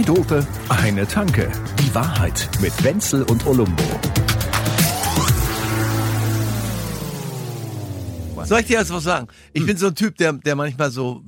Zwei 0.00 0.14
Dope, 0.14 0.46
eine 0.70 1.06
Tanke. 1.06 1.50
Die 1.78 1.94
Wahrheit 1.94 2.48
mit 2.62 2.72
Wenzel 2.82 3.22
und 3.24 3.46
Olumbo. 3.46 3.82
Soll 8.44 8.60
ich 8.60 8.66
dir 8.66 8.78
jetzt 8.78 8.92
was 8.92 9.04
sagen? 9.04 9.28
Ich 9.52 9.66
bin 9.66 9.76
so 9.76 9.88
ein 9.88 9.94
Typ, 9.94 10.16
der, 10.16 10.32
der 10.32 10.56
manchmal 10.56 10.90
so, 10.90 11.22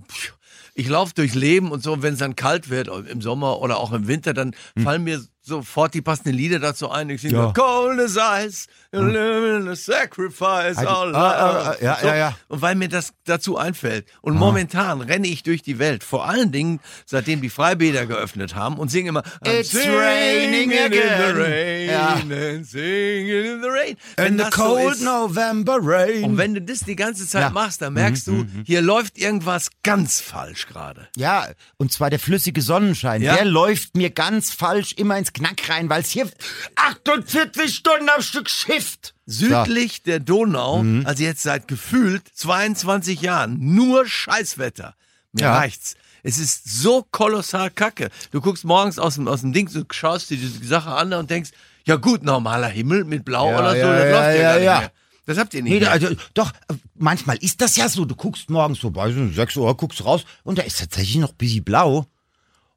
ich 0.74 0.88
laufe 0.88 1.12
durchs 1.14 1.34
Leben 1.34 1.70
und 1.70 1.82
so, 1.82 2.02
wenn 2.02 2.14
es 2.14 2.20
dann 2.20 2.34
kalt 2.34 2.70
wird, 2.70 2.88
im 2.88 3.20
Sommer 3.20 3.61
oder 3.61 3.79
auch 3.79 3.93
im 3.93 4.09
Winter, 4.09 4.32
dann 4.32 4.55
fallen 4.82 5.04
mir 5.04 5.23
sofort 5.43 5.93
die 5.95 6.02
passenden 6.02 6.34
Lieder 6.34 6.59
dazu 6.61 6.90
ein. 6.90 7.11
Ich 7.11 7.20
singe 7.20 7.34
Ja. 7.34 7.52
Cold 7.52 7.98
as 8.00 8.16
Ice, 8.46 8.68
a 8.92 9.74
sacrifice, 9.74 10.79
Ah, 10.79 10.84
all 11.02 11.14
ah, 11.14 11.18
ah, 11.18 11.68
love. 11.72 11.84
ja, 11.84 11.98
so, 12.01 12.06
ja, 12.06 12.16
ja. 12.16 12.37
Und 12.48 12.62
weil 12.62 12.74
mir 12.77 12.88
das 12.88 13.12
dazu 13.24 13.56
einfällt. 13.56 14.06
Und 14.20 14.37
momentan 14.37 15.01
renne 15.01 15.27
ich 15.27 15.42
durch 15.42 15.62
die 15.62 15.78
Welt, 15.78 16.05
vor 16.05 16.28
allen 16.28 16.52
Dingen, 16.52 16.80
seitdem 17.06 17.41
die 17.41 17.51
Freibäder 17.51 18.06
geöffnet 18.06 18.55
haben 18.55 18.77
und 18.78 18.88
singe 18.91 19.09
immer 19.09 19.23
I'm 19.45 19.60
It's 19.60 19.74
raining 19.74 20.70
singing 20.70 20.70
in 20.70 20.92
the 20.92 20.98
again. 20.98 21.37
rain 21.37 21.88
Ja. 21.88 22.09
and 22.15 22.66
singing 22.66 23.29
in 23.54 23.62
the 23.62 23.68
rain. 23.68 23.96
Wenn 24.16 24.27
In 24.34 24.38
the 24.38 24.45
so 24.45 24.51
cold 24.51 24.93
ist, 24.95 25.02
November 25.02 25.79
rain. 25.80 26.24
und 26.24 26.38
wenn 26.38 26.54
du 26.54 26.62
das 26.62 26.80
die 26.80 26.96
ganze 26.96 27.27
Zeit 27.27 27.43
Ja. 27.43 27.48
Mhm, 27.48 27.54
machst, 27.54 27.82
dann 27.82 27.93
merkst 27.95 28.27
du, 28.27 28.46
hier 28.65 28.80
läuft 28.80 29.18
irgendwas 29.18 29.70
ganz 29.82 30.20
falsch 30.20 30.66
gerade. 30.66 31.09
Ja, 31.16 31.48
und 31.79 31.93
zwar 31.93 32.10
der 32.10 32.18
flüssige 32.20 32.62
Sonnenschein. 32.62 33.20
Der 33.23 33.45
läuft 33.45 33.96
mir 33.96 34.10
ganz 34.10 34.52
falsch 34.52 34.93
immer 34.93 35.18
ins 35.18 35.31
Knack 35.32 35.68
rein, 35.68 35.88
weil 35.91 36.02
es 36.02 36.10
hier 36.10 36.28
48 36.77 37.74
Stunden 37.74 38.09
am 38.09 38.23
Stück 38.23 38.48
schifft. 38.50 39.14
Südlich 39.27 40.02
der 40.02 40.20
Donau, 40.20 40.82
Mhm. 40.82 41.06
also 41.06 41.23
jetzt 41.23 41.42
seit 41.42 41.68
gefühlt 41.68 42.23
22 42.34 43.20
Jahren, 43.23 43.59
nur 43.60 44.07
Scheißwetter. 44.07 44.95
Mir 45.32 45.42
Ja. 45.42 45.57
reicht's. 45.57 45.95
Es 46.24 46.38
ist 46.38 46.70
so 46.82 47.04
kolossal 47.10 47.70
kacke. 47.70 48.10
Du 48.30 48.40
guckst 48.40 48.65
morgens 48.65 48.98
aus 48.98 49.16
dem, 49.16 49.26
aus 49.26 49.40
dem 49.40 49.52
Ding, 49.52 49.68
du 49.73 49.84
schaust 49.90 50.30
dir 50.30 50.37
diese 50.37 50.65
Sache 50.65 50.90
an 50.90 51.12
und 51.15 51.30
denkst, 51.30 51.51
ja 51.85 51.96
gut, 51.96 52.23
normaler 52.23 52.68
Himmel 52.68 53.04
mit 53.04 53.24
Blau 53.24 53.51
Ja, 53.51 53.59
oder 53.59 53.70
so, 53.73 53.76
ja, 53.79 53.92
das 53.96 54.04
ja, 54.04 54.10
läuft 54.10 54.14
ja, 54.26 54.35
ja, 54.35 54.42
gar 54.42 54.54
nicht 54.57 54.64
ja. 54.64 54.79
mehr. 54.80 54.92
Das 55.24 55.38
habt 55.38 55.54
ihr 55.54 55.62
nicht 55.62 55.80
Nee, 55.80 55.87
also, 55.87 56.09
doch, 56.35 56.51
äh, 56.68 56.74
manchmal 56.96 57.37
ist 57.38 57.60
das 57.60 57.76
ja 57.76 57.88
so. 57.88 58.04
Du 58.04 58.16
guckst 58.16 58.51
morgens 58.51 58.80
so 58.80 58.90
bei 58.90 59.10
so 59.12 59.29
6 59.29 59.57
Uhr, 59.57 59.76
guckst 59.76 60.04
raus 60.04 60.24
und 60.42 60.59
da 60.59 60.62
ist 60.62 60.80
tatsächlich 60.80 61.16
noch 61.16 61.30
ein 61.30 61.37
bisschen 61.37 61.62
blau. 61.64 62.07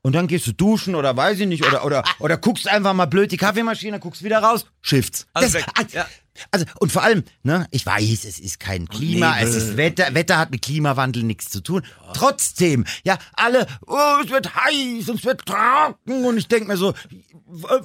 Und 0.05 0.13
dann 0.13 0.27
gehst 0.27 0.45
du 0.45 0.51
duschen 0.51 0.93
oder 0.93 1.17
weiß 1.17 1.39
ich 1.39 1.47
nicht, 1.47 1.65
oder, 1.65 1.83
oder, 1.83 2.03
oder 2.19 2.37
guckst 2.37 2.67
einfach 2.67 2.93
mal 2.93 3.07
blöd 3.07 3.31
die 3.31 3.37
Kaffeemaschine, 3.37 3.99
guckst 3.99 4.21
wieder 4.21 4.37
raus, 4.37 4.67
shifts. 4.85 5.25
Alles 5.33 5.53
Das- 5.53 5.93
ja. 5.93 6.05
Also, 6.51 6.65
und 6.81 6.91
vor 6.91 7.01
allem, 7.01 7.23
ne, 7.43 7.65
ich 7.71 7.85
weiß, 7.85 8.25
es 8.25 8.39
ist 8.39 8.59
kein 8.59 8.89
Klima, 8.89 9.35
Nebel. 9.35 9.47
es 9.47 9.55
ist 9.55 9.77
Wetter, 9.77 10.13
Wetter 10.13 10.37
hat 10.37 10.51
mit 10.51 10.63
Klimawandel 10.63 11.23
nichts 11.23 11.49
zu 11.49 11.61
tun. 11.61 11.81
Trotzdem, 12.13 12.83
ja, 13.05 13.17
alle, 13.37 13.65
oh, 13.87 14.17
es 14.21 14.29
wird 14.29 14.53
heiß 14.53 15.07
und 15.07 15.19
es 15.19 15.23
wird 15.23 15.45
trocken 15.45 16.25
und 16.25 16.37
ich 16.37 16.49
denk 16.49 16.67
mir 16.67 16.75
so, 16.75 16.93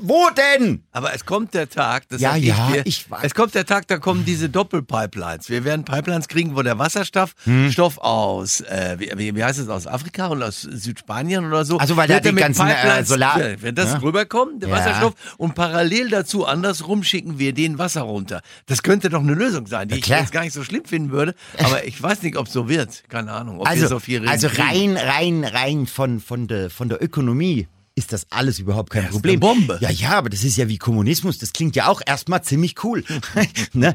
wo 0.00 0.28
denn? 0.30 0.82
Aber 0.90 1.14
es 1.14 1.24
kommt 1.24 1.54
der 1.54 1.68
Tag, 1.68 2.08
das 2.08 2.20
Ja, 2.20 2.34
ja, 2.34 2.68
ich 2.68 2.74
dir, 2.74 2.86
ich 2.86 3.08
weiß. 3.10 3.20
es 3.22 3.34
kommt 3.34 3.54
der 3.54 3.66
Tag, 3.66 3.86
da 3.86 3.98
kommen 3.98 4.24
diese 4.24 4.48
Doppelpipelines. 4.48 5.48
Wir 5.48 5.62
werden 5.64 5.84
Pipelines 5.84 6.26
kriegen, 6.26 6.56
wo 6.56 6.62
der 6.62 6.76
Wasserstoff 6.76 7.34
Hm. 7.44 7.70
Stoff 7.70 7.98
aus, 7.98 8.62
äh, 8.62 8.96
wie, 8.98 9.36
wie, 9.36 9.44
heißt 9.44 9.60
es, 9.60 9.68
aus 9.68 9.86
Afrika 9.86 10.26
und 10.26 10.42
aus 10.42 10.62
Südspanien 10.62 11.46
oder 11.46 11.64
so. 11.64 11.78
Also, 11.78 11.96
weil 11.96 12.08
da 12.08 12.18
die 12.18 12.32
ganzen, 12.34 12.66
äh, 12.66 13.04
Solar- 13.04 13.38
Wenn 13.60 13.76
das 13.76 13.92
Ja. 13.92 13.98
rüberkommt, 13.98 14.62
der 14.62 14.70
Ja. 14.70 14.76
Wasserstoff, 14.76 15.14
und 15.36 15.54
parallel 15.54 16.08
dazu 16.10 16.46
andersrum 16.46 16.89
schicken 17.02 17.38
wir 17.38 17.52
den 17.52 17.78
Wasser 17.78 18.02
runter. 18.02 18.42
Das 18.66 18.82
könnte 18.82 19.08
doch 19.08 19.20
eine 19.20 19.34
Lösung 19.34 19.66
sein, 19.66 19.88
die 19.88 19.98
ich 19.98 20.06
jetzt 20.06 20.32
gar 20.32 20.42
nicht 20.42 20.52
so 20.52 20.64
schlimm 20.64 20.84
finden 20.84 21.10
würde, 21.10 21.34
aber 21.58 21.86
ich 21.86 22.00
weiß 22.00 22.22
nicht, 22.22 22.36
ob 22.36 22.46
es 22.46 22.52
so 22.52 22.68
wird. 22.68 23.04
Keine 23.08 23.32
Ahnung, 23.32 23.64
Also, 23.64 23.86
so 23.86 24.00
also 24.26 24.48
rein, 24.48 24.96
rein, 24.96 25.44
rein 25.44 25.86
von, 25.86 26.20
von, 26.20 26.48
der, 26.48 26.70
von 26.70 26.88
der 26.88 27.02
Ökonomie 27.02 27.68
ist 27.94 28.12
das 28.12 28.26
alles 28.30 28.58
überhaupt 28.58 28.90
kein 28.90 29.02
Ja, 29.02 29.08
ist 29.08 29.14
Problem. 29.14 29.32
eine 29.32 29.40
Bombe. 29.40 29.78
Ja, 29.80 29.90
ja, 29.90 30.10
aber 30.10 30.30
das 30.30 30.44
ist 30.44 30.56
ja 30.56 30.68
wie 30.68 30.78
Kommunismus. 30.78 31.38
Das 31.38 31.52
klingt 31.52 31.76
ja 31.76 31.88
auch 31.88 32.00
erstmal 32.04 32.42
ziemlich 32.42 32.82
cool. 32.84 33.04
ne? 33.72 33.94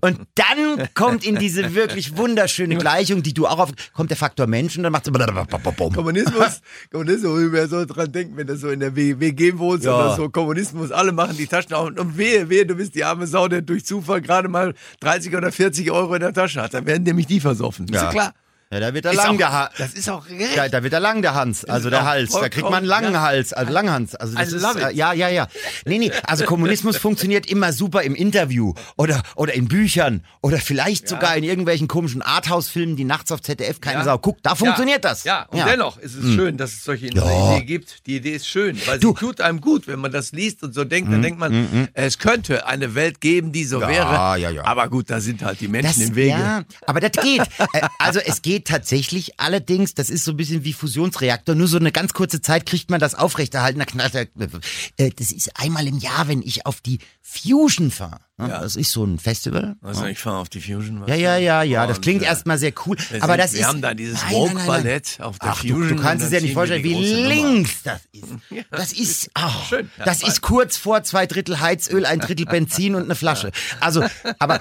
Und 0.00 0.20
dann 0.34 0.88
kommt 0.94 1.24
in 1.24 1.36
diese 1.36 1.74
wirklich 1.74 2.16
wunderschöne 2.16 2.76
Gleichung, 2.76 3.22
die 3.22 3.34
du 3.34 3.46
auch 3.46 3.58
auf, 3.58 3.72
kommt 3.92 4.10
der 4.10 4.16
Faktor 4.16 4.46
Mensch 4.46 4.76
und 4.76 4.82
dann 4.82 4.92
macht 4.92 5.06
es 5.06 5.12
Kommunismus, 5.12 6.60
Kommunismus, 6.90 7.40
wie 7.40 7.52
wir 7.52 7.68
so 7.68 7.84
dran 7.84 8.10
denken, 8.10 8.36
wenn 8.36 8.46
du 8.46 8.56
so 8.56 8.70
in 8.70 8.80
der 8.80 8.96
WG 8.96 9.58
wohnst 9.58 9.84
Ja. 9.84 9.94
oder 9.94 10.16
so, 10.16 10.28
Kommunismus, 10.28 10.90
alle 10.90 11.12
machen 11.12 11.36
die 11.36 11.46
Taschen 11.46 11.74
auf 11.74 11.88
und, 11.88 12.16
wehe, 12.18 12.48
wehe, 12.48 12.66
du 12.66 12.74
bist 12.74 12.94
die 12.94 13.04
arme 13.04 13.26
Sau, 13.26 13.48
der 13.48 13.62
durch 13.62 13.84
Zufall 13.84 14.22
gerade 14.22 14.48
mal 14.48 14.74
30 15.00 15.36
oder 15.36 15.52
40 15.52 15.90
Euro 15.90 16.14
in 16.14 16.20
der 16.20 16.32
Tasche 16.32 16.62
hat. 16.62 16.74
Dann 16.74 16.86
werden 16.86 17.02
nämlich 17.04 17.26
die 17.26 17.40
versoffen. 17.40 17.86
Ist 17.86 17.94
ja 17.94 18.10
klar. 18.10 18.32
Ja, 18.72 18.80
da 18.80 18.92
wird 18.94 19.04
er 19.04 19.12
Ist 19.12 19.18
lang, 19.18 19.34
auch, 19.34 19.36
der 19.36 19.52
Ha- 19.52 19.70
das 19.78 19.92
ist 19.94 20.08
auch 20.08 20.28
recht. 20.28 20.56
Ja, 20.56 20.68
da 20.68 20.82
wird 20.82 20.92
er 20.92 20.98
lang, 21.00 21.22
der 21.22 21.34
Hans, 21.34 21.64
also 21.64 21.90
der 21.90 22.04
Hals. 22.04 22.32
Da 22.32 22.48
kriegt 22.48 22.64
man 22.64 22.74
einen 22.78 22.86
langen 22.86 23.20
Hals, 23.20 23.52
also 23.52 23.72
Langhans. 23.72 24.14
Also 24.16 24.34
das 24.36 24.52
ist, 24.52 24.64
äh, 24.76 24.90
ja, 24.92 25.12
ja, 25.12 25.28
ja. 25.28 25.46
Nee, 25.84 25.98
nee, 25.98 26.10
also 26.26 26.44
Kommunismus 26.44 26.96
funktioniert 26.96 27.46
immer 27.46 27.72
super 27.72 28.02
im 28.02 28.14
Interview 28.16 28.74
oder, 28.96 29.22
oder 29.36 29.54
in 29.54 29.68
Büchern 29.68 30.24
oder 30.40 30.58
vielleicht 30.58 31.08
sogar 31.08 31.36
in 31.36 31.44
irgendwelchen 31.44 31.86
komischen 31.86 32.20
Arthouse-Filmen, 32.22 32.96
die 32.96 33.04
nachts 33.04 33.30
auf 33.30 33.42
ZDF 33.42 33.80
keine 33.80 33.98
Ja. 33.98 34.04
Sau 34.04 34.18
guckt. 34.18 34.40
Da 34.42 34.54
funktioniert 34.56 35.04
ja. 35.04 35.10
das. 35.10 35.24
Ja, 35.24 35.42
und 35.50 35.64
dennoch 35.64 35.98
ist 35.98 36.14
es 36.16 36.34
schön, 36.34 36.56
dass 36.56 36.72
es 36.72 36.84
solche 36.84 37.06
Hm. 37.08 37.16
Ja. 37.16 37.56
Idee 37.56 37.64
gibt. 37.66 38.06
Die 38.06 38.16
Idee 38.16 38.34
ist 38.34 38.48
schön, 38.48 38.76
weil 38.86 38.98
Du- 38.98 39.10
Hm, 39.10 39.16
sie 39.20 39.20
tut 39.26 39.40
einem 39.40 39.60
gut. 39.60 39.86
Wenn 39.86 40.00
man 40.00 40.10
das 40.10 40.32
liest 40.32 40.62
und 40.64 40.74
so 40.74 40.84
denkt, 40.84 41.12
dann 41.12 41.22
denkt 41.22 41.38
man, 41.38 41.88
es 41.94 42.18
könnte 42.18 42.66
eine 42.66 42.94
Welt 42.94 43.20
geben, 43.20 43.52
die 43.52 43.64
so 43.64 43.80
Ja, 43.80 43.88
wäre. 43.88 44.40
ja, 44.40 44.50
ja. 44.50 44.64
Aber 44.64 44.88
gut, 44.88 45.10
da 45.10 45.20
sind 45.20 45.42
halt 45.44 45.60
die 45.60 45.68
Menschen 45.68 46.00
Das, 46.00 46.08
im 46.08 46.16
Wege. 46.16 46.30
Ja, 46.30 46.62
aber 46.86 47.00
das 47.00 47.12
geht. 47.22 47.42
Äh, 47.72 47.82
also 47.98 48.18
es 48.18 48.42
geht 48.42 48.53
tatsächlich. 48.60 49.40
Allerdings, 49.40 49.94
das 49.94 50.10
ist 50.10 50.24
so 50.24 50.30
ein 50.32 50.36
bisschen 50.36 50.64
wie 50.64 50.72
Fusionsreaktor. 50.72 51.54
Nur 51.54 51.68
so 51.68 51.78
eine 51.78 51.92
ganz 51.92 52.12
kurze 52.12 52.40
Zeit 52.40 52.66
kriegt 52.66 52.90
man 52.90 53.00
das 53.00 53.14
aufrechterhalten. 53.14 53.80
Er- 53.80 55.06
äh, 55.06 55.10
Das 55.16 55.32
ist 55.32 55.50
einmal 55.58 55.86
im 55.86 55.98
Jahr, 55.98 56.28
wenn 56.28 56.42
ich 56.42 56.66
auf 56.66 56.80
die 56.80 56.98
Fusion 57.22 57.90
fahre. 57.90 58.20
Ne? 58.38 58.48
Das 58.48 58.76
ist 58.76 58.92
so 58.92 59.04
ein 59.04 59.18
Festival. 59.18 59.76
Also 59.82 60.06
ich 60.06 60.18
fahre 60.18 60.38
auf 60.38 60.48
die 60.48 60.60
Fusion. 60.60 61.04
Ja, 61.06 61.14
ja, 61.14 61.36
ja, 61.36 61.62
ja. 61.62 61.86
Das 61.86 62.00
klingt 62.00 62.22
äh, 62.22 62.26
erstmal 62.26 62.58
sehr 62.58 62.72
cool. 62.86 62.96
aber 63.20 63.36
das 63.36 63.52
wir 63.52 63.60
ist. 63.60 63.66
haben 63.66 63.82
da 63.82 63.94
dieses. 63.94 64.20
Woke-Ballett 64.30 65.18
auf 65.20 65.38
der 65.38 65.50
Ach, 65.50 65.58
Fusion 65.58 65.88
Du, 65.88 65.94
du 65.94 66.02
kannst 66.02 66.24
es 66.24 66.32
ja 66.32 66.40
nicht 66.40 66.54
vorstellen, 66.54 66.82
wie 66.84 66.94
große 66.94 67.14
Nummer. 67.14 67.28
links 67.28 67.82
das 67.82 68.00
ist. 68.12 68.24
Das 68.70 68.92
ist, 68.92 69.30
ah, 69.34 69.50
schön. 69.68 69.90
Ja, 69.98 70.04
das 70.04 70.22
ist 70.22 70.40
kurz 70.40 70.76
vor 70.76 71.02
zwei 71.04 71.26
Drittel 71.26 71.60
Heizöl, 71.60 72.06
ein 72.06 72.18
Drittel 72.20 72.46
Benzin 72.46 72.94
und 72.94 73.04
eine 73.04 73.14
Flasche. 73.14 73.52
Also, 73.80 74.04
aber 74.38 74.60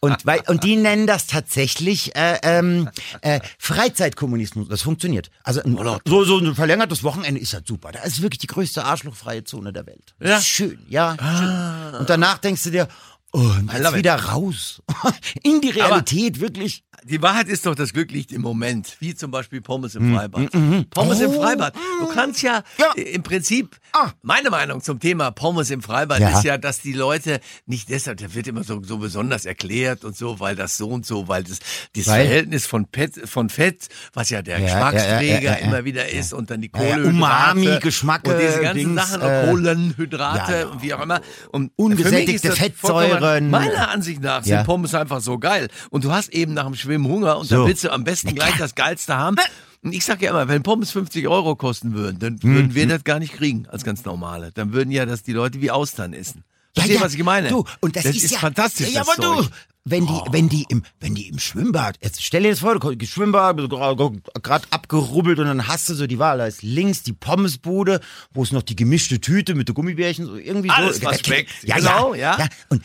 und 0.00 0.26
weil 0.26 0.40
und 0.46 0.64
die 0.64 0.76
nennen 0.76 1.06
das 1.06 1.26
tatsächlich 1.26 2.14
äh, 2.16 2.38
ähm, 2.42 2.88
äh, 3.22 3.40
Freizeitkommunismus. 3.58 4.68
Das 4.68 4.82
funktioniert. 4.82 5.30
Also 5.42 5.60
so 6.06 6.24
so 6.24 6.38
ein 6.38 6.54
verlängertes 6.54 7.02
Wochenende 7.02 7.40
ist 7.40 7.54
halt 7.54 7.66
super. 7.66 7.92
Da 7.92 8.00
ist 8.02 8.22
wirklich 8.22 8.38
die 8.38 8.46
größte 8.46 8.84
arschlochfreie 8.84 9.44
Zone 9.44 9.72
der 9.72 9.86
Welt. 9.86 10.14
Ja. 10.20 10.36
Ah. 10.36 10.40
Schön, 10.40 10.78
ja. 10.88 11.16
Schön. 11.18 12.00
Und 12.00 12.10
danach 12.10 12.38
denkst 12.38 12.62
du 12.64 12.70
dir, 12.70 12.88
und 13.32 13.70
jetzt 13.72 13.94
wieder 13.94 14.14
raus 14.16 14.82
in 15.42 15.60
die 15.60 15.70
Realität, 15.70 16.40
wirklich. 16.40 16.82
Die 17.04 17.22
Wahrheit 17.22 17.48
ist 17.48 17.64
doch, 17.64 17.74
das 17.74 17.94
Glück 17.94 18.10
liegt 18.12 18.30
im 18.30 18.42
Moment. 18.42 18.96
Wie 19.00 19.14
zum 19.14 19.30
Beispiel 19.30 19.62
Pommes 19.62 19.94
im 19.94 20.14
Freibad. 20.14 20.50
Pommes 20.90 21.20
im 21.20 21.30
Oh. 21.30 21.40
Freibad. 21.42 21.74
Du 22.00 22.06
kannst 22.08 22.42
ja, 22.42 22.62
Ja. 22.78 22.92
äh, 22.94 23.00
im 23.14 23.22
Prinzip, 23.22 23.78
Ah. 23.92 24.10
meine 24.20 24.50
Meinung 24.50 24.82
zum 24.82 25.00
Thema 25.00 25.30
Pommes 25.30 25.70
im 25.70 25.80
Freibad 25.80 26.20
Ja. 26.20 26.36
ist 26.36 26.44
ja, 26.44 26.58
dass 26.58 26.80
die 26.82 26.92
Leute 26.92 27.40
nicht 27.64 27.88
deshalb, 27.88 28.18
der 28.18 28.34
wird 28.34 28.46
immer 28.48 28.64
so, 28.64 28.82
so 28.82 28.98
besonders 28.98 29.46
erklärt 29.46 30.04
und 30.04 30.14
so, 30.14 30.40
weil 30.40 30.54
das 30.56 30.76
so 30.76 30.88
und 30.88 31.06
so, 31.06 31.26
weil 31.26 31.42
das, 31.44 31.60
das 31.96 32.06
Weil- 32.06 32.26
Verhältnis 32.26 32.66
von 32.66 32.86
Fett, 32.92 33.14
von 33.26 33.48
Fett, 33.48 33.88
was 34.12 34.28
ja 34.28 34.42
der 34.42 34.58
Ja, 34.58 34.66
Geschmacksträger 34.66 35.58
immer 35.60 35.84
wieder 35.86 36.06
ist 36.10 36.34
und 36.34 36.50
dann 36.50 36.60
die 36.60 36.68
Kohlenhydrate. 36.68 37.08
Umami, 37.08 37.78
Geschmacke, 37.80 38.30
Und 38.34 38.40
diese 38.40 38.60
ganzen 38.60 38.76
Dings, 38.94 39.08
Sachen, 39.10 39.22
äh, 39.22 39.46
Kohlenhydrate 39.46 40.68
und 40.68 40.82
wie 40.82 40.92
auch 40.92 41.00
immer. 41.02 41.20
Und 41.50 41.72
Ungesättigte 41.76 42.52
für 42.52 42.72
ist 43.20 43.30
das 43.32 43.50
Fettsäuren. 43.50 43.50
Meiner 43.50 43.90
Ansicht 43.90 44.20
nach 44.22 44.42
sind 44.42 44.52
Ja. 44.52 44.64
Pommes 44.64 44.94
einfach 44.94 45.20
so 45.20 45.38
geil. 45.38 45.68
Und 45.90 46.04
du 46.04 46.12
hast 46.12 46.28
eben 46.30 46.54
nach 46.54 46.64
dem 46.66 46.74
Schwimmen 46.74 47.06
Hunger 47.06 47.38
und 47.38 47.46
So. 47.46 47.56
dann 47.56 47.66
willst 47.68 47.84
du 47.84 47.90
am 47.92 48.04
besten 48.04 48.34
gleich 48.34 48.56
das 48.58 48.74
Geilste 48.74 49.16
haben. 49.16 49.36
Und 49.82 49.92
ich 49.94 50.04
sag 50.04 50.20
ja 50.20 50.30
immer, 50.30 50.46
wenn 50.48 50.62
Pommes 50.62 50.90
50 50.90 51.26
Euro 51.28 51.56
kosten 51.56 51.94
würden, 51.94 52.18
dann 52.18 52.42
würden 52.42 52.74
wir 52.74 52.86
das 52.86 53.04
gar 53.04 53.18
nicht 53.18 53.32
kriegen 53.34 53.66
als 53.68 53.82
ganz 53.84 54.04
normale. 54.04 54.50
Dann 54.52 54.72
würden 54.72 54.90
ja 54.90 55.06
das 55.06 55.22
die 55.22 55.32
Leute 55.32 55.60
wie 55.62 55.70
Austern 55.70 56.12
essen. 56.12 56.44
Verstehst 56.74 57.00
du, 57.00 57.04
was 57.04 57.14
ich 57.14 57.24
meine? 57.24 57.48
Du, 57.48 57.64
und 57.80 57.96
das, 57.96 58.04
ist, 58.04 58.30
ja, 58.30 58.38
fantastisch. 58.38 58.90
Ja, 58.90 59.00
das 59.04 59.18
aber 59.18 59.42
du, 59.42 59.48
wenn 59.84 60.06
die, 60.06 60.20
wenn 60.30 60.48
die 60.48 60.66
im, 60.68 60.84
wenn 61.00 61.14
die 61.14 61.28
im 61.28 61.38
Schwimmbad, 61.38 61.96
jetzt 62.02 62.22
stell 62.22 62.42
dir 62.44 62.50
das 62.50 62.60
vor, 62.60 62.74
du 62.74 62.78
kommst 62.80 63.00
ins 63.00 63.10
Schwimmbad, 63.10 63.56
gerade 63.58 64.64
abgerubbelt 64.70 65.38
und 65.40 65.46
dann 65.46 65.66
hast 65.66 65.88
du 65.88 65.94
so 65.94 66.06
die 66.06 66.18
Wahl, 66.18 66.38
da 66.38 66.46
ist 66.46 66.62
links 66.62 67.02
die 67.02 67.12
Pommesbude, 67.14 68.00
wo 68.32 68.42
es 68.42 68.52
noch 68.52 68.62
die 68.62 68.76
gemischte 68.76 69.20
Tüte 69.20 69.54
mit 69.54 69.66
den 69.68 69.74
Gummibärchen, 69.74 70.26
so 70.26 70.36
irgendwie 70.36 70.70
Alles, 70.70 70.98
so. 70.98 71.06
was 71.06 71.20
schmeckt. 71.20 71.50
Ja, 71.62 71.76
Genau, 71.76 72.14
ja, 72.14 72.32
ja. 72.32 72.38
ja. 72.38 72.48
Und 72.68 72.82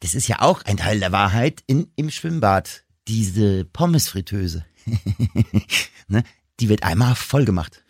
das 0.00 0.14
ist 0.14 0.28
ja 0.28 0.40
auch 0.40 0.62
ein 0.62 0.76
Teil 0.76 1.00
der 1.00 1.12
Wahrheit 1.12 1.62
in, 1.66 1.90
im 1.96 2.10
Schwimmbad. 2.10 2.84
Diese 3.08 3.64
Pommesfritteuse, 3.64 4.64
ne, 6.08 6.24
die 6.58 6.68
wird 6.68 6.82
einmal 6.82 7.14
voll 7.14 7.44
gemacht. 7.44 7.84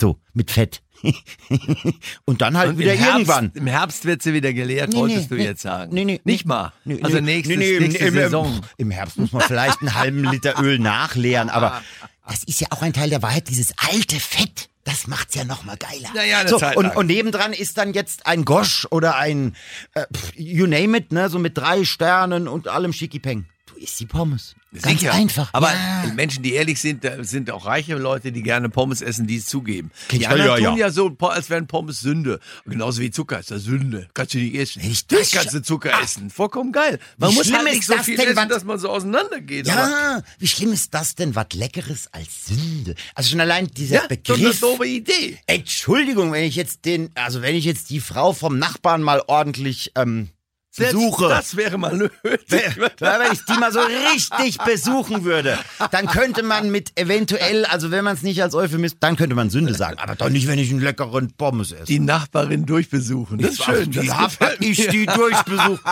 So, 0.00 0.20
mit 0.32 0.50
Fett. 0.50 0.82
und 2.24 2.40
dann 2.40 2.56
halt 2.56 2.70
Und 2.70 2.78
wieder 2.78 2.94
im 2.94 2.98
Herbst, 2.98 3.16
irgendwann. 3.16 3.52
Im 3.54 3.66
Herbst 3.66 4.04
wird 4.04 4.22
sie 4.22 4.32
wieder 4.32 4.52
geleert, 4.52 4.94
wolltest 4.94 5.30
du 5.30 5.36
jetzt 5.36 5.62
sagen. 5.62 5.94
Nee, 5.94 6.04
nee, 6.04 6.20
Nicht 6.24 6.44
nee. 6.44 6.48
mal. 6.48 6.72
Nee, 6.84 7.00
also 7.02 7.16
nee, 7.16 7.36
nächstes, 7.36 7.56
nee, 7.56 7.78
nee, 7.78 7.86
nächste 7.86 8.06
im, 8.06 8.14
Saison. 8.14 8.60
Im 8.76 8.90
Herbst 8.90 9.18
muss 9.18 9.32
man 9.32 9.42
vielleicht 9.42 9.80
einen 9.80 9.94
halben 9.94 10.24
Liter 10.24 10.60
Öl 10.60 10.78
nachleeren, 10.78 11.50
aber 11.50 11.82
das 12.28 12.44
ist 12.44 12.60
ja 12.60 12.68
auch 12.70 12.82
ein 12.82 12.92
Teil 12.92 13.10
der 13.10 13.22
Wahrheit, 13.22 13.48
dieses 13.48 13.74
alte 13.78 14.18
Fett. 14.18 14.68
Das 14.88 15.06
macht's 15.06 15.34
ja 15.34 15.44
noch 15.44 15.64
mal 15.64 15.76
geiler. 15.76 16.08
Ja, 16.14 16.22
ja, 16.22 16.38
eine 16.38 16.48
so, 16.48 16.58
Zeit 16.58 16.76
und, 16.76 16.86
lang. 16.86 16.96
und 16.96 17.06
nebendran 17.06 17.52
ist 17.52 17.76
dann 17.76 17.92
jetzt 17.92 18.26
ein 18.26 18.46
Gosch 18.46 18.86
oder 18.90 19.16
ein, 19.16 19.54
äh, 19.94 20.06
you 20.34 20.66
name 20.66 20.96
it, 20.96 21.12
ne, 21.12 21.28
so 21.28 21.38
mit 21.38 21.58
drei 21.58 21.84
Sternen 21.84 22.48
und 22.48 22.68
allem 22.68 22.94
Schickipeng. 22.94 23.44
Du 23.68 23.76
isst 23.76 24.00
die 24.00 24.06
Pommes. 24.06 24.54
Ganz 24.82 25.00
Sicher. 25.00 25.12
einfach. 25.14 25.48
Aber 25.54 25.72
ja. 25.72 26.12
Menschen, 26.14 26.42
die 26.42 26.52
ehrlich 26.52 26.78
sind, 26.78 27.02
da 27.02 27.24
sind 27.24 27.50
auch 27.50 27.64
reiche 27.64 27.96
Leute, 27.96 28.32
die 28.32 28.42
gerne 28.42 28.68
Pommes 28.68 29.00
essen, 29.00 29.26
die 29.26 29.36
es 29.36 29.46
zugeben. 29.46 29.90
Klingt- 30.08 30.20
Die 30.20 30.24
Ja, 30.24 30.30
anderen 30.30 30.62
ja, 30.62 30.70
tun 30.70 30.78
ja. 30.78 30.90
so, 30.90 31.16
als 31.20 31.48
wären 31.48 31.66
Pommes 31.66 32.00
Sünde. 32.00 32.38
Genauso 32.66 33.00
wie 33.00 33.10
Zucker 33.10 33.40
ist 33.40 33.50
das 33.50 33.62
Sünde. 33.62 34.08
Kannst 34.12 34.34
du 34.34 34.38
nicht 34.38 34.54
essen. 34.54 34.82
Ich- 34.84 35.06
das 35.06 35.20
das- 35.20 35.30
kannst 35.30 35.54
du 35.54 35.62
Zucker 35.62 35.92
essen. 36.02 36.28
Vollkommen 36.30 36.72
geil. 36.72 36.98
Man 37.16 37.30
Wie 37.30 37.34
muss 37.36 37.50
halt 37.52 37.66
ist 37.68 37.72
nicht 37.74 37.86
so 37.86 37.94
das 37.94 38.04
viel 38.04 38.16
denn, 38.16 38.28
essen, 38.36 38.48
dass 38.50 38.64
man 38.64 38.78
so 38.78 38.90
auseinandergeht. 38.90 39.68
Aber 39.70 39.80
Ja, 39.80 40.22
wie 40.38 40.46
schlimm 40.46 40.72
ist 40.72 40.92
das 40.92 41.14
denn, 41.14 41.34
was 41.34 41.46
Leckeres 41.54 42.08
als 42.12 42.46
Sünde? 42.46 42.94
Also 43.14 43.30
schon 43.30 43.40
allein 43.40 43.68
dieser 43.68 43.94
ja, 43.94 44.00
so 44.02 44.06
eine 44.08 44.16
Begriff. 44.18 44.60
doofe 44.60 44.86
Idee. 44.86 45.38
Entschuldigung, 45.46 46.30
wenn 46.32 46.44
ich 46.44 46.56
jetzt 46.56 46.84
den, 46.84 47.10
also 47.14 47.40
wenn 47.42 47.54
ich 47.54 47.64
jetzt 47.64 47.88
die 47.90 48.00
Frau 48.00 48.32
vom 48.34 48.58
Nachbarn 48.58 49.02
mal 49.02 49.22
ordentlich 49.26 49.92
ähm, 49.96 50.28
besuche. 50.78 51.28
Das 51.28 51.56
wäre 51.56 51.78
mal 51.78 51.94
nötig. 51.96 52.12
Wenn 52.50 53.32
ich 53.32 53.44
die 53.44 53.58
mal 53.58 53.72
so 53.72 53.80
richtig 53.80 54.58
besuchen 54.58 55.24
würde, 55.24 55.58
dann 55.90 56.06
könnte 56.06 56.42
man 56.42 56.70
mit 56.70 56.98
eventuell, 56.98 57.64
also 57.66 57.90
wenn 57.90 58.04
man 58.04 58.14
es 58.14 58.22
nicht 58.22 58.42
als 58.42 58.54
Euphemismus, 58.54 58.98
dann 59.00 59.16
könnte 59.16 59.34
man 59.36 59.50
Sünde 59.50 59.74
sagen. 59.74 59.98
Aber 59.98 60.14
doch 60.14 60.30
nicht, 60.30 60.46
wenn 60.46 60.58
ich 60.58 60.70
einen 60.70 60.80
leckeren 60.80 61.32
Pommes 61.36 61.72
esse. 61.72 61.84
Die 61.84 61.98
Nachbarin 61.98 62.66
durchbesuchen. 62.66 63.38
Das 63.38 63.52
ist 63.52 63.64
schön. 63.64 63.90
Die 63.90 64.06
das 64.06 64.16
hab 64.16 64.30
gefällt 64.30 64.64
ich 64.64 64.86
die 64.88 65.06
durchbesucht. 65.06 65.82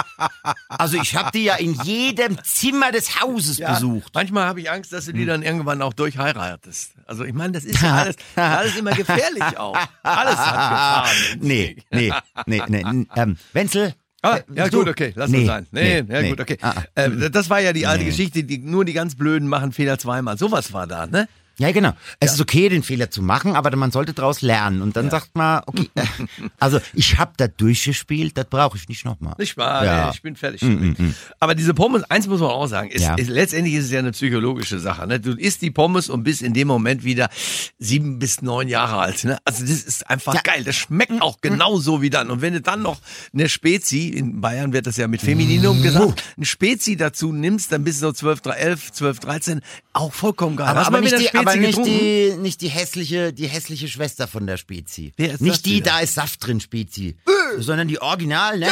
Also 0.69 0.99
ich 1.01 1.15
habe 1.17 1.31
die 1.33 1.45
ja 1.45 1.57
in 1.57 1.75
jedem 1.83 2.43
Zimmer 2.45 2.93
des 2.93 3.21
Hauses 3.21 3.59
Ja, 3.59 3.75
besucht. 3.75 4.13
Manchmal 4.15 4.47
habe 4.47 4.61
ich 4.61 4.71
Angst, 4.71 4.93
dass 4.93 5.07
du 5.07 5.13
die 5.13 5.27
dann 5.27 5.43
irgendwann 5.43 5.83
auch 5.83 5.93
durchheiratest. 5.93 6.93
Also 7.07 7.25
ich 7.25 7.35
meine, 7.35 7.53
das 7.53 7.65
ist 7.65 7.81
ja 7.83 7.95
alles, 7.95 8.17
alles 8.35 8.77
immer 8.77 8.93
gefährlich 8.93 9.59
auch. 9.59 9.77
Alles 10.03 10.37
hat 10.37 10.55
Gefahren. 10.71 11.39
Nee, 11.41 11.77
nee, 11.91 12.13
nee, 12.47 12.63
nee. 12.69 13.07
Ähm, 13.15 13.37
Wenzel? 13.53 13.95
Ah, 14.23 14.37
äh, 14.37 14.43
ja 14.55 14.69
du? 14.69 14.79
gut, 14.79 14.89
okay, 14.89 15.13
lass 15.15 15.31
Nee, 15.31 15.39
das 15.39 15.47
sein. 15.47 15.67
Nee, 15.71 16.03
nee, 16.03 16.15
ja 16.15 16.23
nee. 16.23 16.31
gut, 16.31 16.41
okay. 16.41 16.59
Ah, 16.61 16.75
ah. 16.95 17.03
Äh, 17.03 17.31
das 17.31 17.51
war 17.51 17.61
ja 17.61 17.73
die 17.73 17.87
alte. 17.87 18.05
Geschichte, 18.05 18.45
die, 18.45 18.59
nur 18.59 18.85
die 18.85 18.93
ganz 18.93 19.15
Blöden 19.15 19.49
machen 19.49 19.73
Fehler 19.73 19.99
zweimal. 19.99 20.39
Sowas 20.39 20.73
war 20.73 20.87
da, 20.87 21.07
ne? 21.07 21.29
Ja, 21.59 21.73
genau. 21.73 21.93
Es 22.21 22.35
ist 22.35 22.41
okay, 22.41 22.69
den 22.69 22.83
Fehler 22.83 23.11
zu 23.11 23.23
machen, 23.23 23.57
aber 23.57 23.75
man 23.77 23.91
sollte 23.91 24.13
daraus 24.13 24.43
lernen. 24.43 24.83
Und 24.83 24.95
dann 24.97 25.09
sagt 25.09 25.35
man, 25.35 25.63
okay, 25.67 25.89
also 26.61 26.81
ich 26.93 27.17
habe 27.19 27.33
da 27.39 27.49
durchgespielt, 27.49 28.37
das 28.37 28.45
brauche 28.45 28.77
ich 28.77 28.89
nicht 28.91 29.05
nochmal. 29.07 29.35
Nicht 29.39 29.57
wahr? 29.57 29.85
Ja. 29.85 30.05
Nee, 30.07 30.11
ich 30.15 30.23
bin 30.23 30.37
fertig. 30.37 30.61
damit. 30.61 30.99
Aber 31.41 31.55
diese 31.55 31.73
Pommes, 31.73 32.03
eins 32.11 32.27
muss 32.27 32.41
man 32.41 32.51
auch 32.51 32.67
sagen, 32.67 32.91
ist, 32.91 33.03
Ja. 33.03 33.15
ist, 33.15 33.29
letztendlich 33.31 33.75
ist 33.75 33.87
es 33.87 33.91
ja 33.91 34.01
eine 34.01 34.13
psychologische 34.13 34.79
Sache. 34.79 35.07
Ne? 35.07 35.19
Du 35.19 35.33
isst 35.33 35.63
die 35.63 35.71
Pommes 35.71 36.11
und 36.11 36.25
bist 36.25 36.43
in 36.43 36.53
dem 36.53 36.69
Moment 36.69 37.05
wieder 37.05 37.31
sieben 37.79 38.19
bis 38.19 38.43
neun 38.43 38.69
Jahre 38.69 38.99
alt. 38.99 39.25
Ne? 39.25 39.39
Also 39.45 39.63
das 39.63 39.83
ist 39.83 40.11
einfach 40.11 40.35
Ja. 40.35 40.41
geil. 40.43 40.63
Das 40.63 40.77
schmeckt 40.77 41.23
auch 41.23 41.41
genauso 41.41 42.03
wie 42.03 42.11
dann. 42.11 42.31
Und 42.31 42.43
wenn 42.43 42.53
du 42.53 42.61
dann 42.61 42.83
noch 42.83 42.99
eine 43.33 43.49
Spezi, 43.49 44.09
in 44.09 44.43
Bayern 44.43 44.75
wird 44.75 44.87
das 44.87 44.99
ja 44.99 45.09
mit 45.09 45.23
Femininum 45.23 45.83
gesagt, 45.83 46.23
eine 46.37 46.45
Spezi 46.47 46.97
dazu 46.97 47.33
nimmst, 47.33 47.73
dann 47.73 47.83
bist 47.85 48.03
du 48.03 48.09
so 48.09 48.13
12, 48.13 48.41
11, 48.45 48.93
12, 48.93 49.21
13, 49.21 49.61
auch 49.95 50.13
vollkommen 50.13 50.57
geil. 50.57 50.67
Aber, 50.69 50.81
aber, 50.81 50.91
mal 50.91 51.01
nicht, 51.01 51.19
die, 51.19 51.46
Aber 51.47 51.57
nicht, 51.57 51.77
getrunken? 51.77 51.91
die, 51.99 52.35
nicht 52.39 52.61
die 52.61 52.69
hässliche, 52.69 53.33
die 53.33 53.47
hässliche 53.47 53.89
Schwester 53.89 54.27
von 54.27 54.47
der 54.47 54.57
Spezi. 54.57 55.13
Wer 55.17 55.27
ist 55.29 55.33
das 55.35 55.41
nicht 55.41 55.67
die, 55.67 55.77
wieder? 55.77 55.93
da 55.93 56.01
ist 56.01 56.15
Saft 56.15 56.47
drin, 56.47 56.61
Spezi. 56.61 57.17
sondern 57.59 57.89
die 57.89 58.01
Original, 58.01 58.59
ne? 58.59 58.67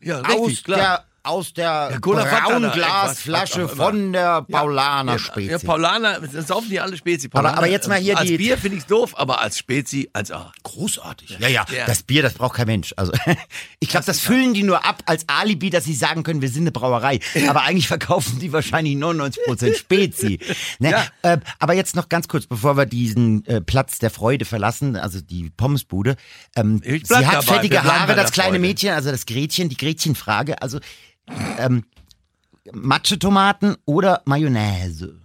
ja, 0.00 0.22
aus 0.22 0.48
richtig, 0.48 0.64
klar. 0.64 0.78
der 0.78 1.04
aus 1.28 1.52
der 1.52 1.98
Braunglasflasche 2.00 3.68
von 3.68 4.12
der 4.12 4.42
Paulaner 4.42 5.12
Ja, 5.12 5.18
Spezi. 5.18 5.50
Ja, 5.50 5.58
Paulaner, 5.58 6.20
das 6.20 6.46
saufen 6.48 6.70
die 6.70 6.80
alle 6.80 6.96
Spezi. 6.96 7.26
Aber- 7.28 7.40
Paulaner, 7.42 7.58
aber 7.58 7.66
jetzt 7.68 7.88
mal 7.88 7.98
hier 7.98 8.18
als 8.18 8.28
die- 8.28 8.36
Bier 8.38 8.58
finde 8.58 8.78
ich's 8.78 8.86
doof, 8.86 9.12
aber 9.16 9.40
als 9.40 9.58
Spezi, 9.58 10.08
als 10.12 10.30
A. 10.30 10.52
Großartig. 10.62 11.36
Ja, 11.38 11.48
ja, 11.48 11.64
Ja. 11.74 11.86
das 11.86 12.02
Bier, 12.02 12.22
das 12.22 12.34
braucht 12.34 12.56
kein 12.56 12.66
Mensch. 12.66 12.94
Also 12.96 13.12
ich 13.80 13.88
glaube, 13.88 14.06
das 14.06 14.20
füllen 14.20 14.54
die 14.54 14.62
nur 14.62 14.84
ab 14.84 15.02
als 15.06 15.24
Alibi, 15.28 15.70
dass 15.70 15.84
sie 15.84 15.94
sagen 15.94 16.22
können, 16.22 16.42
wir 16.42 16.48
sind 16.48 16.62
eine 16.62 16.72
Brauerei. 16.72 17.20
Aber 17.48 17.62
eigentlich 17.62 17.88
verkaufen 17.88 18.38
die 18.38 18.52
wahrscheinlich 18.52 18.96
99% 18.96 19.74
Spezi. 19.78 20.38
Ne? 20.78 20.90
Ja. 20.90 21.06
Äh, 21.22 21.38
aber 21.58 21.74
jetzt 21.74 21.96
noch 21.96 22.08
ganz 22.08 22.28
kurz, 22.28 22.46
bevor 22.46 22.76
wir 22.76 22.86
diesen 22.86 23.44
äh, 23.46 23.60
Platz 23.60 23.98
der 23.98 24.10
Freude 24.10 24.44
verlassen, 24.44 24.96
also 24.96 25.20
die 25.20 25.50
Pommesbude. 25.50 26.16
Ähm, 26.56 26.80
Ich 26.84 27.06
sie 27.06 27.14
hat 27.14 27.34
dabei, 27.46 27.54
fettige 27.54 27.82
Haare, 27.84 28.14
das 28.14 28.32
kleine 28.32 28.50
Freude. 28.52 28.60
Mädchen, 28.60 28.90
also 28.90 29.10
das 29.10 29.26
Gretchen, 29.26 29.68
die 29.68 29.76
Gretchenfrage. 29.76 30.60
Also 30.62 30.78
ähm, 31.58 31.84
Matschetomaten 32.72 33.76
oder 33.84 34.22
Mayonnaise? 34.24 35.20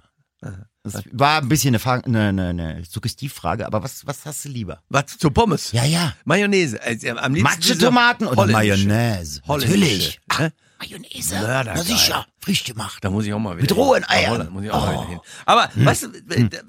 Das 0.84 1.02
war 1.12 1.42
ein 1.42 1.48
bisschen 1.48 1.70
eine, 1.70 1.80
Fra- 1.80 2.02
eine, 2.06 2.28
eine, 2.30 2.48
eine 2.50 2.84
Suggestivfrage, 2.86 3.66
aber 3.66 3.84
was, 3.84 4.06
was 4.06 4.26
hast 4.26 4.44
du 4.44 4.50
lieber? 4.50 4.82
Was 4.90 5.18
zu 5.18 5.32
Pommes? 5.32 5.72
Ja, 5.72 5.86
ja. 5.86 6.14
Mayonnaise. 6.26 6.78
Äh, 6.82 7.10
am 7.12 7.34
liebsten 7.34 7.56
Matschetomaten 7.56 8.28
oder 8.28 8.36
holländische. 8.54 8.88
Mayonnaise? 8.88 9.42
Holländische, 9.48 9.80
Natürlich. 9.80 10.22
Ach, 10.28 10.40
ne? 10.40 10.54
Mayonnaise. 10.80 11.36
Na, 11.36 11.64
da 11.64 11.74
Na 11.76 11.84
sicher, 11.84 12.26
frisch 12.42 12.66
gemacht. 12.66 12.98
Da 13.02 13.10
muss 13.10 13.26
ich 13.26 13.34
auch 13.34 13.40
mal 13.40 13.52
wieder 13.56 13.62
Mit 13.62 13.76
rohen 13.78 14.04
Eiern. 14.10 14.50
Muss 14.52 14.64
ich 14.66 14.72
auch 14.72 14.86
mal 14.86 14.96
Oh. 14.96 15.02
wieder 15.04 15.10
hin. 15.12 15.20
Aber 15.46 15.70
weißt 15.76 16.04
du, 16.04 16.10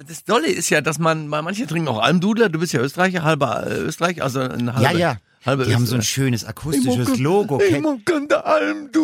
das 0.06 0.22
Dolle 0.22 0.46
ist 0.46 0.70
ja, 0.70 0.80
dass 0.80 1.00
man, 1.00 1.26
manche 1.26 1.66
trinken 1.66 1.88
auch 1.88 1.98
Almdudler, 1.98 2.48
du 2.50 2.60
bist 2.60 2.72
ja 2.72 2.80
Österreicher, 2.80 3.24
halber 3.24 3.66
äh, 3.66 3.74
Österreich, 3.78 4.22
also 4.22 4.38
ein 4.38 4.72
halber. 4.72 4.92
Ja, 4.92 4.96
ja. 4.96 5.16
Halber 5.44 5.64
Die 5.66 5.74
haben 5.74 5.86
so 5.86 5.94
ein 5.94 6.00
Österreich. 6.00 6.14
schönes 6.14 6.44
akustisches 6.44 7.18
Logo. 7.18 7.58
Almdudler. 7.58 8.44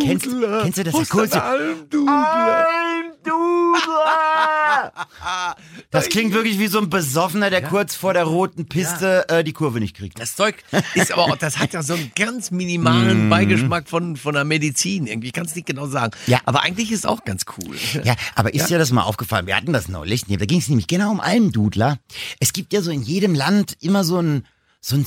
Kennst- 0.01 0.29
kennst 0.63 0.79
du 0.79 0.85
das 0.85 1.33
Almdudler? 1.33 2.67
Das 5.91 6.09
klingt 6.09 6.33
wirklich 6.33 6.59
wie 6.59 6.69
so 6.69 6.79
ein 6.79 6.89
Besoffener, 6.89 7.51
der 7.51 7.63
kurz 7.63 7.95
vor 7.95 8.15
der 8.15 8.25
roten 8.25 8.67
Piste 8.67 9.29
äh, 9.29 9.45
die 9.45 9.53
Kurve 9.53 9.81
nicht 9.81 9.97
kriegt. 9.97 10.19
Das 10.19 10.37
Zeug 10.37 10.57
ist 10.95 11.13
aber 11.13 11.25
auch, 11.25 11.37
das 11.37 11.59
hat 11.59 11.73
ja 11.73 11.83
so 11.83 11.95
einen 11.95 12.13
ganz 12.17 12.51
minimalen 12.51 13.29
Beigeschmack 13.29 13.89
von, 13.89 14.17
von 14.17 14.35
der 14.35 14.45
Medizin 14.45 15.07
irgendwie. 15.07 15.29
Ich 15.29 15.33
kann 15.35 15.47
es 15.47 15.55
nicht 15.55 15.67
genau 15.67 15.87
sagen. 15.87 16.13
Mm. 16.27 16.31
Ja. 16.31 16.41
Aber 16.47 16.63
eigentlich 16.63 16.91
ist 16.93 17.07
auch 17.07 17.25
ganz 17.25 17.45
cool. 17.59 17.77
Ja, 18.05 18.15
aber 18.35 18.55
ist 18.55 18.69
dir 18.71 18.79
das 18.79 18.91
mal 18.93 19.03
aufgefallen? 19.03 19.47
Wir 19.47 19.57
hatten 19.57 19.73
das 19.73 19.89
neulich. 19.89 20.25
Da 20.27 20.47
ging 20.47 20.59
es 20.61 20.69
nämlich 20.69 20.87
genau 20.87 21.11
um 21.11 21.21
Almdudler. 21.21 21.99
Es 22.39 22.53
gibt 22.53 22.73
ja 22.73 22.81
so 22.83 22.91
in 22.91 23.03
jedem 23.03 23.35
Land 23.35 23.77
immer 23.81 24.05
so 24.05 24.21
ein 24.21 24.47
so 24.83 24.97
ein 24.97 25.05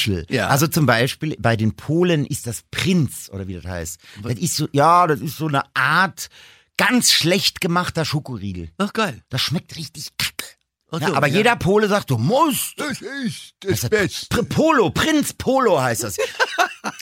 Special. 0.00 0.26
Ja. 0.28 0.48
Also 0.48 0.66
zum 0.66 0.86
Beispiel 0.86 1.36
bei 1.38 1.56
den 1.56 1.74
Polen 1.74 2.26
ist 2.26 2.46
das 2.46 2.62
Prinz 2.70 3.30
oder 3.32 3.46
wie 3.46 3.54
das 3.54 3.64
heißt. 3.64 4.00
Das 4.22 4.34
ist 4.34 4.56
so, 4.56 4.68
ja, 4.72 5.06
das 5.06 5.20
ist 5.20 5.36
so 5.36 5.46
eine 5.48 5.62
Art 5.74 6.28
ganz 6.76 7.12
schlecht 7.12 7.60
gemachter 7.60 8.04
Schokoriegel. 8.04 8.70
Ach 8.78 8.92
geil. 8.92 9.22
Das 9.28 9.40
schmeckt 9.40 9.76
richtig 9.76 10.08
kacke. 10.16 10.46
Ja, 10.92 11.08
so, 11.08 11.14
aber 11.14 11.28
ja. 11.28 11.36
jeder 11.36 11.56
Pole 11.56 11.88
sagt, 11.88 12.10
du 12.10 12.18
musst. 12.18 12.74
Das 12.78 13.00
ist 13.00 13.54
Das 13.60 13.84
ist 13.84 14.28
Pr 14.28 14.42
Polo, 14.42 14.90
Prinz 14.90 15.32
Polo 15.32 15.80
heißt 15.80 16.04
das. 16.04 16.16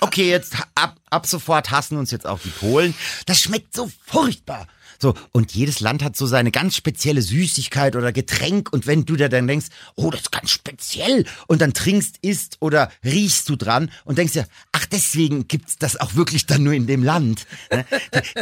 Okay, 0.00 0.28
jetzt 0.28 0.56
ab, 0.74 0.96
ab 1.08 1.26
sofort 1.26 1.70
hassen 1.70 1.98
uns 1.98 2.10
jetzt 2.10 2.26
auch 2.26 2.40
die 2.40 2.48
Polen. 2.48 2.94
Das 3.26 3.40
schmeckt 3.40 3.74
so 3.76 3.88
furchtbar. 4.06 4.66
So, 5.00 5.14
und 5.32 5.52
jedes 5.52 5.80
Land 5.80 6.02
hat 6.02 6.16
so 6.16 6.26
seine 6.26 6.50
ganz 6.50 6.74
spezielle 6.76 7.22
Süßigkeit 7.22 7.94
oder 7.94 8.12
Getränk. 8.12 8.72
Und 8.72 8.86
wenn 8.86 9.04
du 9.04 9.16
da 9.16 9.28
dann 9.28 9.46
denkst, 9.46 9.66
oh, 9.94 10.10
das 10.10 10.22
ist 10.22 10.32
ganz 10.32 10.50
speziell, 10.50 11.24
und 11.46 11.60
dann 11.62 11.72
trinkst, 11.72 12.16
isst 12.22 12.56
oder 12.60 12.90
riechst 13.04 13.48
du 13.48 13.56
dran 13.56 13.90
und 14.04 14.18
denkst 14.18 14.32
dir, 14.32 14.46
ach, 14.72 14.86
deswegen 14.86 15.46
gibt's 15.46 15.78
das 15.78 16.00
auch 16.00 16.14
wirklich 16.14 16.46
dann 16.46 16.62
nur 16.64 16.72
in 16.72 16.86
dem 16.86 17.02
Land. 17.04 17.46
Ne? 17.70 17.84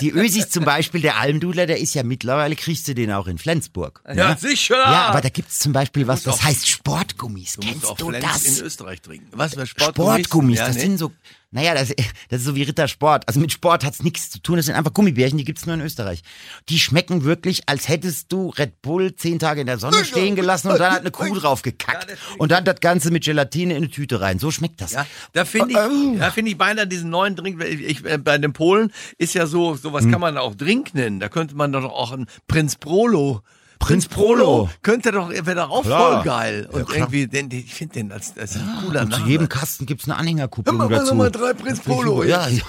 Die, 0.01 0.11
Ösis 0.11 0.49
zum 0.49 0.65
Beispiel, 0.65 1.01
der 1.03 1.19
Almdudler, 1.19 1.67
der 1.67 1.79
ist 1.79 1.95
ja 1.95 2.03
mittlerweile, 2.03 2.57
kriegst 2.57 2.89
du 2.89 2.95
den 2.95 3.13
auch 3.13 3.27
in 3.27 3.39
Flensburg. 3.39 4.03
Ja, 4.15 4.31
ne? 4.31 4.37
sicher. 4.41 4.77
Ja, 4.77 5.07
aber 5.09 5.21
da 5.21 5.29
gibt's 5.29 5.59
zum 5.59 5.73
Beispiel 5.73 6.07
was, 6.07 6.23
das 6.23 6.43
heißt 6.43 6.67
Sportgummis. 6.69 7.55
Du 7.55 7.61
Kennst 7.61 7.85
du 8.01 8.09
Flens 8.09 8.25
das? 8.25 8.45
in 8.59 8.65
Österreich 8.65 9.03
trinken. 9.03 9.29
Was 9.33 9.55
für 9.55 9.67
Sportgummis? 9.67 10.27
Sportgummis, 10.27 10.59
Ja, 10.59 10.67
das 10.67 10.77
nee. 10.77 10.83
sind 10.83 10.99
so, 10.99 11.13
naja, 11.53 11.75
das, 11.75 11.89
das 12.29 12.41
ist 12.41 12.45
so 12.45 12.55
wie 12.57 12.63
Rittersport. 12.65 13.27
Also 13.29 13.41
mit 13.41 13.53
Sport 13.53 13.85
hat's 13.85 14.03
nichts 14.03 14.31
zu 14.31 14.41
tun, 14.41 14.57
das 14.57 14.67
sind 14.67 14.75
einfach 14.75 14.93
Gummibärchen, 14.93 15.39
die 15.39 15.45
gibt's 15.45 15.65
nur 15.65 15.75
in 15.75 15.81
Österreich. 15.81 16.23
Die 16.69 16.79
schmecken 16.79 17.25
wirklich, 17.25 17.63
als 17.67 17.89
hättest 17.89 18.33
du 18.33 18.51
Red 18.51 18.83
Bull 18.83 19.15
zehn 19.17 19.39
Tage 19.39 19.61
in 19.61 19.67
der 19.67 19.79
Sonne 19.79 20.05
stehen 20.05 20.35
gelassen 20.37 20.71
und 20.71 20.79
dann 20.81 20.93
hat 20.93 21.01
eine 21.01 21.11
Kuh 21.13 21.35
drauf 21.35 21.63
gekackt. 21.63 22.09
Und 22.39 22.51
dann 22.53 22.65
das 22.65 22.81
Ganze 22.81 23.11
mit 23.11 23.25
Gelatine 23.25 23.73
in 23.75 23.85
eine 23.85 23.91
Tüte 23.91 24.21
rein. 24.21 24.39
So 24.39 24.51
schmeckt 24.51 24.81
das. 24.81 24.93
Ja, 24.93 25.07
da 25.33 25.45
finde 25.45 25.71
ich, 25.71 25.77
Oh. 25.79 26.17
da 26.19 26.31
finde 26.31 26.51
ich 26.51 26.59
beinahe 26.59 26.87
diesen 26.87 27.11
neuen 27.11 27.37
Drink, 27.37 27.63
ich, 27.63 27.81
ich, 27.81 28.05
äh, 28.05 28.19
bei 28.19 28.39
den 28.39 28.53
Polen 28.53 28.93
ist 29.19 29.35
ja 29.35 29.47
so, 29.47 29.75
sowas 29.77 30.05
Hm. 30.05 30.13
kann 30.13 30.21
man 30.21 30.37
auch 30.39 30.55
Drink 30.55 30.95
nennen. 30.95 31.21
Da 31.21 31.29
könnte 31.29 31.55
man 31.55 31.73
doch 31.73 31.85
auch 31.85 32.13
einen 32.13 32.27
Prinz 32.49 32.77
Prolo. 32.77 33.43
Prinz 33.79 34.09
Prolo. 34.09 34.69
könnte 34.83 35.13
doch, 35.13 35.31
wäre 35.31 35.55
doch 35.55 35.71
auch 35.71 35.85
voll 35.85 36.23
geil. 36.25 36.69
Und 36.73 36.91
irgendwie, 36.93 37.27
den, 37.27 37.49
den, 37.49 37.61
ich 37.61 37.75
finde 37.75 37.95
den 37.95 38.13
als, 38.13 38.37
als 38.39 38.57
ein 38.57 38.67
cooler 38.85 39.03
Und 39.03 39.11
Name. 39.11 39.23
zu 39.25 39.29
jedem 39.29 39.49
Kasten 39.49 39.87
gibt's 39.87 40.05
eine 40.07 40.17
Anhängerkupplung 40.17 40.77
mal, 40.77 40.89
dazu. 40.89 41.15
mal 41.15 41.31
drei 41.31 41.53
Prinz 41.53 41.81
Prolo. 41.81 42.23
Ja, 42.25 42.49
ja. 42.49 42.63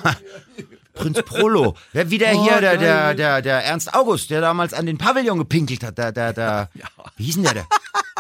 Prinz 0.94 1.22
Prolo. 1.24 1.76
Ja, 1.94 2.10
wie 2.10 2.18
der 2.18 2.36
Oh, 2.36 2.44
hier, 2.44 2.60
der, 2.62 2.78
der, 2.78 3.14
der, 3.14 3.42
der 3.42 3.64
Ernst 3.66 3.94
August, 3.94 4.30
der 4.32 4.42
damals 4.42 4.74
an 4.74 4.86
den 4.86 4.98
Pavillon 4.98 5.38
gepinkelt 5.38 5.84
hat. 5.84 5.98
Der, 5.98 6.12
der, 6.12 6.34
der, 6.34 6.70
wie 7.18 7.24
hieß 7.26 7.36
denn 7.36 7.44
der? 7.44 7.54
der? 7.54 7.68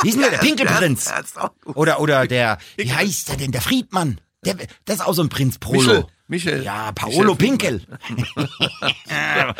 Wie 0.02 0.08
hieß 0.10 0.14
denn 0.16 0.22
der? 0.22 0.32
Der 0.32 0.38
Pinkelprinz. 0.38 1.06
Ja, 1.10 1.18
ist 1.20 1.40
auch 1.40 1.50
gut. 1.66 1.76
Oder, 1.76 2.00
oder 2.00 2.28
der, 2.28 2.60
wie 2.78 2.92
heißt 2.92 3.30
der 3.30 3.38
denn? 3.38 3.52
Der 3.52 3.62
Friedmann. 3.62 4.22
Der, 4.46 4.56
das 4.86 4.98
ist 4.98 5.02
auch 5.06 5.14
so 5.14 5.24
ein 5.24 5.30
Prinz 5.30 5.58
Prolo. 5.58 5.80
Michel. 5.82 6.06
Michel. 6.30 6.64
Ja, 6.64 6.92
Paolo 6.92 7.36
Pinkel. 7.36 7.82
ja. 9.10 9.56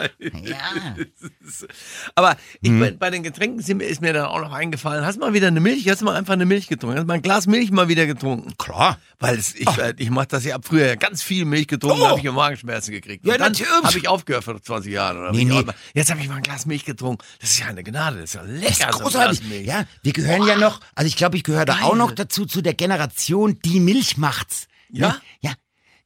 Aber 2.16 2.36
ich, 2.62 2.70
Hm. 2.70 2.80
bei, 2.80 2.92
bei 2.92 3.10
den 3.10 3.24
Getränken 3.24 3.60
ist 3.60 4.02
mir 4.02 4.14
dann 4.14 4.26
auch 4.26 4.42
noch 4.42 4.52
eingefallen, 4.52 5.06
hast 5.06 5.16
du 5.16 5.22
mal 5.22 5.34
wieder 5.34 5.48
eine 5.48 5.60
Milch? 5.60 5.88
Hast 5.90 6.02
du 6.02 6.06
mal 6.06 6.16
einfach 6.16 6.34
eine 6.34 6.46
Milch 6.46 6.68
getrunken? 6.68 6.98
Hast 6.98 7.04
du 7.04 7.08
mal 7.08 7.14
ein 7.16 7.22
Glas 7.22 7.48
Milch 7.48 7.72
mal 7.72 7.88
wieder 7.88 8.06
getrunken? 8.06 8.54
Klar. 8.58 9.00
Weil 9.20 9.38
es, 9.38 9.56
ich, 9.56 9.68
äh, 9.78 9.94
ich 9.98 10.10
mach 10.10 10.26
das 10.26 10.44
ja 10.44 10.56
ab 10.56 10.66
früher 10.66 10.96
ganz 10.98 11.24
viel 11.24 11.46
Milch 11.46 11.68
getrunken, 11.68 12.02
Oh. 12.02 12.08
habe 12.10 12.20
ich 12.20 12.26
ja 12.26 12.32
Magenschmerzen 12.32 12.92
gekriegt. 12.92 13.26
Ja, 13.26 13.34
Und 13.34 13.40
dann 13.40 13.52
natürlich. 13.54 13.72
habe 13.84 13.98
ich 13.98 14.08
aufgehört 14.08 14.44
vor 14.44 14.62
20 14.62 14.92
Jahren. 14.92 15.18
Oder 15.18 15.32
Nee, 15.32 15.46
nee. 15.46 15.64
Jetzt 15.94 16.12
habe 16.12 16.20
ich 16.22 16.28
mal 16.28 16.36
ein 16.36 16.44
Glas 16.44 16.66
Milch 16.66 16.86
getrunken. 16.86 17.24
Das 17.40 17.52
ist 17.52 17.60
ja 17.60 17.68
eine 17.68 17.84
Gnade, 17.84 18.18
das 18.20 18.32
ist 18.32 18.34
ja 18.36 18.42
lecker. 18.44 18.68
Das 18.68 18.80
ist 18.80 18.92
so 18.98 19.04
großartig. 19.04 19.44
Milch. 19.48 19.66
Ja, 19.68 19.86
wir 20.04 20.14
gehören 20.14 20.46
ja 20.46 20.58
noch, 20.58 20.82
also 20.96 21.08
ich 21.08 21.16
glaube, 21.16 21.38
ich 21.38 21.44
gehöre 21.44 21.66
da 21.66 21.80
auch 21.82 21.96
noch 21.96 22.12
dazu, 22.12 22.46
zu 22.46 22.62
der 22.62 22.74
Generation, 22.74 23.60
die 23.64 23.80
Milch 23.80 24.18
macht's. 24.18 24.68
Ja? 24.90 25.18
Ja. 25.42 25.54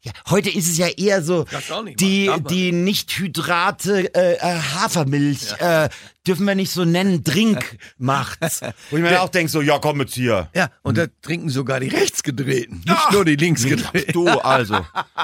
Ja, 0.03 0.11
heute 0.31 0.49
ist 0.49 0.67
es 0.67 0.79
ja 0.79 0.87
eher 0.87 1.21
so, 1.21 1.45
nicht 1.83 1.99
die, 1.99 2.25
man 2.27 2.43
die 2.45 2.71
Nicht-Hydrate 2.71 4.11
äh, 4.15 4.33
äh, 4.37 4.59
Hafermilch, 4.73 5.51
äh, 5.59 5.89
dürfen 6.25 6.47
wir 6.47 6.55
nicht 6.55 6.71
so 6.71 6.85
nennen, 6.85 7.23
Drink 7.23 7.77
macht's. 7.99 8.61
Wo 8.89 8.97
ich 8.97 9.03
mir 9.03 9.21
auch 9.21 9.29
denke, 9.29 9.51
so, 9.51 9.61
ja 9.61 9.77
komm 9.77 9.99
jetzt 10.01 10.15
hier. 10.15 10.49
Ja, 10.55 10.69
und 10.81 10.97
da 10.97 11.05
trinken 11.21 11.49
sogar 11.49 11.79
die 11.79 11.89
Rechtsgedrehten, 11.89 12.77
nicht 12.83 13.11
nur 13.11 13.25
die 13.25 13.35
Linksgedrehten. 13.35 14.11
Du, 14.13 14.27
also, 14.27 14.83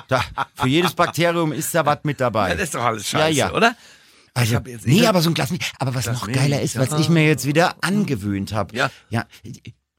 da, 0.09 0.23
für 0.53 0.67
jedes 0.67 0.93
Bakterium 0.93 1.53
ist 1.53 1.73
da 1.73 1.83
was 1.83 1.99
mit 2.03 2.19
dabei. 2.21 2.53
Das 2.53 2.65
ist 2.65 2.75
doch 2.75 2.83
alles 2.83 3.07
scheiße, 3.07 3.35
Ja, 3.35 3.47
ja. 3.47 3.53
oder? 3.53 3.75
Also, 4.35 4.59
jetzt- 4.63 4.85
nee, 4.85 5.01
hab- 5.01 5.09
aber 5.09 5.21
so 5.23 5.31
ein 5.31 5.33
Glas 5.33 5.49
Milch. 5.49 5.71
Aber 5.79 5.95
was 5.95 6.05
noch 6.05 6.27
Milch, 6.27 6.37
geiler 6.37 6.61
ist, 6.61 6.77
was 6.77 6.91
ja. 6.91 6.99
ich 6.99 7.09
mir 7.09 7.25
jetzt 7.25 7.47
wieder 7.47 7.75
angewöhnt 7.81 8.53
habe. 8.53 8.75
Ja. 8.77 8.91
Ja. 9.09 9.25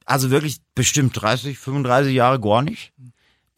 Also 0.04 0.30
wirklich 0.30 0.58
bestimmt 0.76 1.20
30, 1.20 1.58
35 1.58 2.14
Jahre 2.14 2.38
gar 2.38 2.62
nicht. 2.62 2.92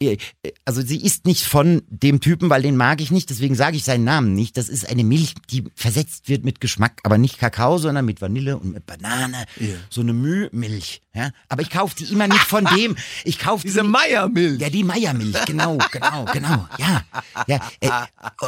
Äh, 0.01 0.17
Also 0.65 0.81
sie 0.81 1.01
ist 1.01 1.25
nicht 1.25 1.45
von 1.45 1.81
dem 1.89 2.19
Typen, 2.19 2.49
weil 2.49 2.61
den 2.61 2.75
mag 2.77 3.01
ich 3.01 3.11
nicht, 3.11 3.29
deswegen 3.29 3.55
sage 3.55 3.77
ich 3.77 3.83
seinen 3.83 4.03
Namen 4.03 4.33
nicht. 4.33 4.57
Das 4.57 4.69
ist 4.69 4.89
eine 4.89 5.03
Milch, 5.03 5.35
die 5.49 5.63
versetzt 5.75 6.27
wird 6.29 6.43
mit 6.43 6.59
Geschmack, 6.61 6.99
aber 7.03 7.17
nicht 7.17 7.37
Kakao, 7.39 7.77
sondern 7.77 8.05
mit 8.05 8.21
Vanille 8.21 8.57
und 8.57 8.73
mit 8.73 8.85
Banane. 8.85 9.45
So 9.89 10.01
eine 10.01 10.13
Mühmilch. 10.13 11.01
Ja? 11.13 11.31
Aber 11.49 11.61
ich 11.61 11.69
kaufe 11.69 11.95
die 11.95 12.05
immer 12.05 12.27
nicht 12.27 12.39
von 12.43 12.65
dem. 12.65 12.95
Ich 13.25 13.37
kaufe 13.39 13.63
Diese 13.67 13.83
Meiermilch. 13.83 14.61
ja, 14.61 14.69
die 14.69 14.83
Meiermilch, 14.83 15.45
genau, 15.45 15.77
genau, 15.91 16.25
genau. 16.31 16.67
Ja, 16.77 17.01
ja. 17.47 17.59
Äh, 17.81 17.89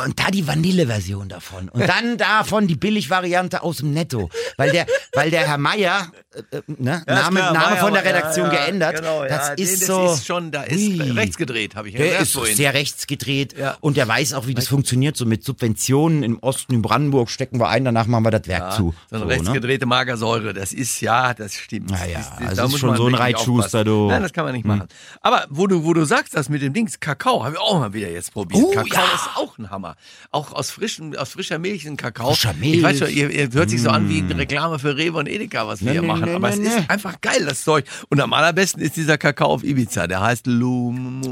und 0.06 0.20
da 0.20 0.32
die 0.32 0.48
Vanilleversion 0.48 1.28
davon. 1.30 1.70
Und 1.70 1.88
dann 1.88 2.18
davon 2.18 2.68
die 2.68 2.76
Billigvariante 2.76 3.62
aus 3.64 3.78
dem 3.78 3.94
Netto. 3.94 4.30
Weil 4.58 4.72
der, 4.72 4.86
weil 5.14 5.30
der 5.30 5.46
Herr 5.48 5.58
Meier, 5.58 6.12
äh, 6.34 6.58
äh, 6.58 6.62
ne, 6.68 7.04
Ja, 7.08 7.16
Name, 7.16 7.40
klar, 7.40 7.54
Name 7.54 7.66
Meier, 7.72 7.78
von 7.78 7.94
der 7.94 8.06
Redaktion 8.06 8.46
ja, 8.52 8.52
geändert. 8.66 8.96
Genau, 8.96 9.26
das 9.26 9.50
ist 9.58 9.80
nee, 9.82 9.86
so. 9.86 10.04
Das 10.08 10.20
ist 10.20 10.26
schon, 10.28 10.52
da 10.52 10.64
ist 10.64 10.78
Ui. 10.80 11.12
rechts 11.12 11.38
gedreht, 11.46 11.76
habe 11.76 11.88
ich 11.90 11.94
ja 11.96 12.00
Der 12.02 12.20
ist 12.20 12.34
vorhin. 12.34 12.56
sehr 12.56 12.74
rechts 12.74 13.08
gedreht 13.08 13.56
Ja. 13.58 13.78
und 13.82 13.98
der 13.98 14.08
weiß 14.08 14.34
auch, 14.34 14.48
wie 14.48 14.54
das 14.54 14.68
funktioniert. 14.68 15.16
So 15.18 15.26
mit 15.26 15.44
Subventionen 15.44 16.24
im 16.24 16.40
Osten, 16.40 16.74
in 16.74 16.82
Brandenburg 16.82 17.30
stecken 17.30 17.60
wir 17.60 17.70
ein, 17.70 17.86
danach 17.86 18.08
machen 18.08 18.24
wir 18.26 18.32
das 18.32 18.48
Werk 18.48 18.74
zu. 18.74 18.94
So 19.10 19.16
eine 19.16 19.26
So, 19.26 19.30
rechts 19.30 19.48
ne? 19.48 19.54
gedrehte 19.54 19.86
Magersäure, 19.86 20.54
das 20.54 20.74
ist 20.74 21.02
ja, 21.02 21.34
das 21.34 21.56
stimmt. 21.56 21.92
Ja, 21.92 22.06
ja, 22.06 22.18
das 22.40 22.48
also 22.50 22.56
da 22.62 22.66
ist 22.68 22.78
schon 22.80 22.96
so 22.96 23.08
ein 23.08 23.16
Reitschuster, 23.16 23.84
du. 23.84 24.08
Nein, 24.08 24.22
das 24.22 24.34
kann 24.34 24.46
man 24.46 24.54
nicht 24.54 24.66
machen. 24.66 24.88
Aber 25.22 25.46
wo 25.50 25.68
du, 25.68 25.84
wo 25.84 25.94
du 25.94 26.06
sagst, 26.06 26.36
das 26.36 26.50
mit 26.50 26.62
dem 26.62 26.74
Dings, 26.74 27.00
Kakao, 27.00 27.44
habe 27.44 27.56
ich 27.56 27.60
auch 27.62 27.80
mal 27.80 27.94
wieder 27.94 28.10
jetzt 28.10 28.34
probiert. 28.34 28.62
Oh, 28.64 28.72
Kakao 28.72 29.04
ja. 29.04 29.16
ist 29.16 29.30
auch 29.36 29.58
ein 29.58 29.70
Hammer. 29.70 29.96
Auch 30.32 30.54
aus, 30.54 30.72
frischen, 30.72 31.16
aus 31.16 31.30
frischer 31.30 31.60
Milch 31.60 31.86
ein 31.86 31.98
Kakao. 31.98 32.34
Frischer 32.34 32.54
Ich 32.62 32.82
weiß 32.82 33.00
Milch. 33.00 33.12
schon, 33.14 33.18
ihr, 33.18 33.30
ihr 33.30 33.50
hört 33.54 33.70
sich 33.70 33.82
so 33.82 33.90
an 33.90 34.10
wie 34.10 34.20
eine 34.22 34.38
Reklame 34.38 34.80
für 34.80 34.96
Rewe 34.98 35.18
und 35.20 35.28
Edeka, 35.28 35.68
was 35.68 35.82
wir 35.82 35.88
Nee, 35.88 35.92
hier 35.94 36.02
nee, 36.02 36.08
machen. 36.08 36.26
nee, 36.26 36.36
Aber 36.36 36.50
es 36.50 36.58
nee. 36.58 36.68
ist 36.68 36.90
einfach 36.90 37.20
geil, 37.22 37.46
das 37.46 37.64
Zeug. 37.64 37.86
Und 38.10 38.20
am 38.22 38.34
allerbesten 38.34 38.82
ist 38.82 38.96
dieser 38.96 39.18
Kakao 39.18 39.48
auf 39.50 39.64
Ibiza. 39.64 40.08
Der 40.08 40.22
heißt 40.22 40.48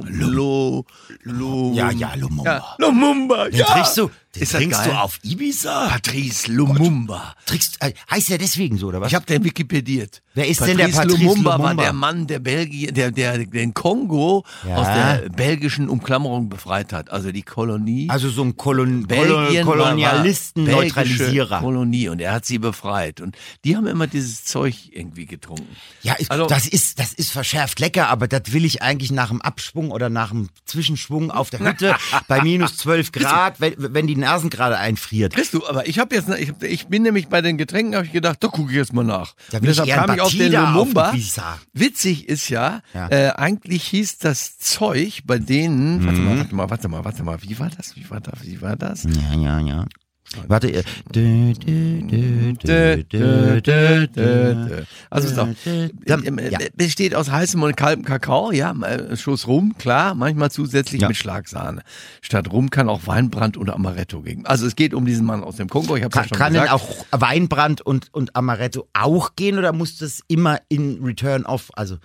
Lum, 0.10 0.32
Lu, 0.34 0.84
Lu, 1.24 1.74
Ja, 1.74 1.92
ja, 1.92 2.14
Lumumba. 2.16 2.52
Ja, 2.52 2.64
Lumumba, 2.78 3.46
Den 3.46 3.60
ja. 3.60 3.66
trinkst 3.66 3.98
du, 3.98 4.10
den 4.36 4.44
Ist 4.44 4.54
das 4.54 4.62
trinkst 4.62 4.86
du 4.86 4.92
auf 4.92 5.20
Ibiza? 5.24 5.88
Patrice 5.90 6.50
Lumumba. 6.52 7.36
Trinkst, 7.46 7.78
äh, 7.82 7.94
heißt 8.10 8.30
der 8.30 8.38
deswegen 8.38 8.78
so, 8.78 8.88
oder 8.88 9.02
was? 9.02 9.10
Ich 9.10 9.16
habe 9.16 9.26
den 9.26 9.44
Wikipediert. 9.44 10.22
Wer 10.34 10.48
ist 10.48 10.62
denn 10.62 10.78
der 10.78 10.88
Patrice 10.88 11.18
Lumumba? 11.26 11.50
war 11.52 11.58
Lumumba? 11.58 11.84
der 11.84 11.94
Mann, 11.94 12.28
der 12.28 12.40
Belgien, 12.40 12.94
der, 12.94 13.12
der 13.12 13.38
den 13.40 13.74
Kongo 13.74 14.46
Ja. 14.66 14.76
aus 14.78 14.88
der 14.88 15.30
belgischen 15.30 15.90
Umklammerung 15.90 16.48
befreit 16.48 16.94
hat. 16.94 17.12
Also 17.12 17.32
die 17.34 17.42
Kolonie. 17.42 18.10
Also 18.10 18.30
so 18.30 18.44
ein 18.44 18.56
Kolon 18.56 19.06
Belgien 19.08 19.66
Kolon 19.66 19.80
war- 19.80 19.86
Kolonialisten, 19.90 20.66
war 20.68 20.76
belgische 20.78 20.96
Neutralisierer. 21.00 21.60
Kolonie 21.60 22.08
und 22.10 22.20
er 22.22 22.32
hat 22.34 22.46
sie 22.46 22.60
befreit. 22.60 23.20
Und 23.20 23.36
die 23.66 23.76
haben 23.76 23.88
immer 23.88 24.08
dieses 24.08 24.46
Zeug 24.46 24.76
irgendwie 24.92 25.26
getrunken. 25.26 25.68
Ja, 26.04 26.14
ist, 26.14 26.32
Also- 26.32 26.48
das 26.48 26.68
ist 26.68 27.00
das 27.00 27.12
ist 27.14 27.32
verschärft 27.32 27.80
lecker, 27.82 28.08
aber 28.08 28.28
das 28.30 28.54
will 28.54 28.64
ich 28.64 28.82
eigentlich 28.82 29.12
nach 29.12 29.28
dem 29.30 29.42
Abschwung 29.42 29.92
oder 29.92 30.10
nach 30.10 30.30
dem 30.30 30.50
Zwischenschwung 30.66 31.32
auf 31.32 31.50
der 31.50 31.60
Hütte 31.60 31.96
bei 32.30 32.42
minus 32.42 32.78
12 32.78 33.12
Grad, 33.12 33.60
wenn, 33.60 33.74
wenn 33.78 34.08
die 34.08 34.16
Nasen 34.22 34.50
gerade 34.50 34.78
einfriert. 34.78 35.34
Kriegst 35.36 35.54
du, 35.54 35.68
aber 35.68 35.88
ich 35.88 36.00
habe 36.00 36.16
jetzt, 36.16 36.30
ich, 36.30 36.50
hab, 36.50 36.64
ich 36.64 36.88
bin 36.88 37.04
nämlich 37.04 37.28
bei 37.28 37.42
den 37.42 37.58
Getränken, 37.58 37.96
habe 37.96 38.06
ich 38.06 38.12
gedacht, 38.12 38.38
da 38.42 38.48
gucke 38.48 38.72
ich 38.72 38.78
jetzt 38.78 38.94
mal 38.94 39.04
nach. 39.04 39.34
Da 39.52 39.58
Und 39.58 39.66
ich 39.66 39.70
deshalb 39.78 39.90
kam 40.08 40.16
ich 40.16 40.22
auf 40.22 40.32
den 40.32 40.52
Lumumba. 40.54 41.14
Witzig 41.74 42.28
ist 42.30 42.50
ja, 42.50 42.82
Ja. 42.94 43.08
Äh, 43.10 43.32
eigentlich 43.36 43.84
hieß 43.84 44.18
das 44.20 44.58
Zeug 44.58 45.22
bei 45.26 45.38
denen, 45.38 46.06
warte 46.06 46.20
Mhm. 46.20 46.26
mal, 46.26 46.38
warte 46.40 46.56
mal, 46.56 46.70
warte 46.70 46.88
mal, 46.90 47.06
warte 47.06 47.24
mal, 47.24 47.42
wie 47.44 47.60
war 47.60 47.70
das, 47.70 47.96
wie 47.96 48.10
war 48.10 48.20
das, 48.22 48.44
wie 48.44 48.62
war 48.62 48.76
das? 48.76 49.04
Ja, 49.04 49.34
ja, 49.38 49.60
ja. 49.60 49.86
Warte. 50.48 50.84
Also 55.10 55.28
ist 55.28 55.38
doch, 55.38 55.48
ähm, 56.06 56.38
äh, 56.38 56.50
ja. 56.52 56.60
besteht 56.76 57.16
aus 57.16 57.30
heißem 57.30 57.62
und 57.62 57.76
kaltem 57.76 58.06
Kakao, 58.06 58.52
ja, 58.52 58.72
äh, 58.72 59.18
Schuss 59.18 59.48
Rum, 59.48 59.76
klar, 59.78 60.16
manchmal 60.16 60.50
zusätzlich 60.52 61.02
Ja. 61.02 61.08
mit 61.10 61.18
Schlagsahne. 61.18 61.82
Statt 62.22 62.52
Rum 62.52 62.70
kann 62.70 62.88
auch 62.90 63.08
Weinbrand 63.08 63.58
oder 63.58 63.76
Amaretto 63.76 64.22
geben. 64.22 64.46
Also 64.46 64.66
es 64.66 64.76
geht 64.76 64.94
um 64.94 65.06
diesen 65.06 65.26
Mann 65.26 65.44
aus 65.44 65.58
dem 65.58 65.68
Kongo, 65.68 65.96
ich 65.96 66.04
habe 66.04 66.16
ja 66.16 66.22
Kann, 66.22 66.30
schon 66.30 66.38
kann 66.38 66.54
denn 66.54 66.64
gesagt. 66.64 66.82
auch 67.12 67.20
Weinbrand 67.22 67.82
und, 67.82 68.14
und 68.14 68.36
Amaretto 68.36 68.88
auch 68.94 69.36
gehen 69.36 69.58
oder 69.58 69.74
muss 69.74 69.98
das 69.98 70.22
immer 70.28 70.60
in 70.70 71.04
Return 71.04 71.46
off? 71.46 71.72
Also, 71.76 71.98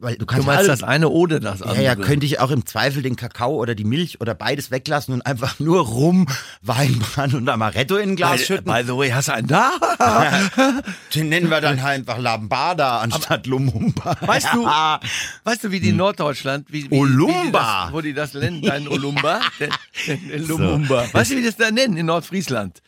weil 0.00 0.14
du 0.14 0.20
du 0.20 0.26
kannst 0.26 0.46
meinst 0.46 0.60
alle- 0.60 0.68
das 0.68 0.82
eine 0.82 1.08
oder 1.08 1.40
das 1.40 1.60
Ja, 1.60 1.66
andere? 1.66 1.82
ja, 1.84 1.94
könnte 1.96 2.24
ich 2.24 2.38
auch 2.40 2.50
im 2.50 2.64
Zweifel 2.66 3.02
den 3.02 3.16
Kakao 3.16 3.56
oder 3.56 3.74
die 3.74 3.84
Milch 3.84 4.20
oder 4.20 4.34
beides 4.34 4.70
weglassen 4.70 5.12
und 5.14 5.22
einfach 5.26 5.58
nur 5.60 5.80
Rum, 5.84 6.26
Weinbrand 6.62 7.34
und 7.34 7.48
Amaretto 7.48 7.96
in 7.96 8.10
ein 8.10 8.16
Glas 8.16 8.38
by, 8.40 8.44
schütten. 8.44 8.64
by 8.72 8.82
the 8.86 8.96
way, 8.96 9.10
hast 9.10 9.28
du 9.28 9.32
einen 9.34 9.48
da? 9.48 9.72
Den 11.14 11.28
nennen 11.28 11.50
wir 11.50 11.60
dann 11.60 11.82
halt 11.82 11.98
einfach 12.00 12.18
Lambada 12.18 12.98
anstatt 13.00 13.46
Lumumba. 13.46 14.16
Weißt 14.20 14.48
du, 14.54 14.62
Ja. 14.62 15.00
weißt 15.44 15.64
du, 15.64 15.70
wie 15.72 15.80
die 15.80 15.88
in 15.90 15.96
Norddeutschland, 15.96 16.66
wie, 16.72 16.90
wie, 16.90 16.96
Olumba. 16.96 17.42
Wie 17.42 17.52
das, 17.52 17.92
wo 17.92 18.00
die 18.00 18.14
das 18.14 18.34
nennen, 18.34 18.62
dein 18.62 18.86
Olumba, 18.88 19.40
den, 19.58 19.70
den, 20.06 20.28
den 20.28 20.46
Lumumba. 20.48 21.06
Weißt 21.12 21.30
du, 21.32 21.36
wie 21.36 21.40
die 21.40 21.46
das 21.46 21.56
da 21.56 21.70
nennen 21.70 21.96
in 21.96 22.06
Nordfriesland? 22.06 22.82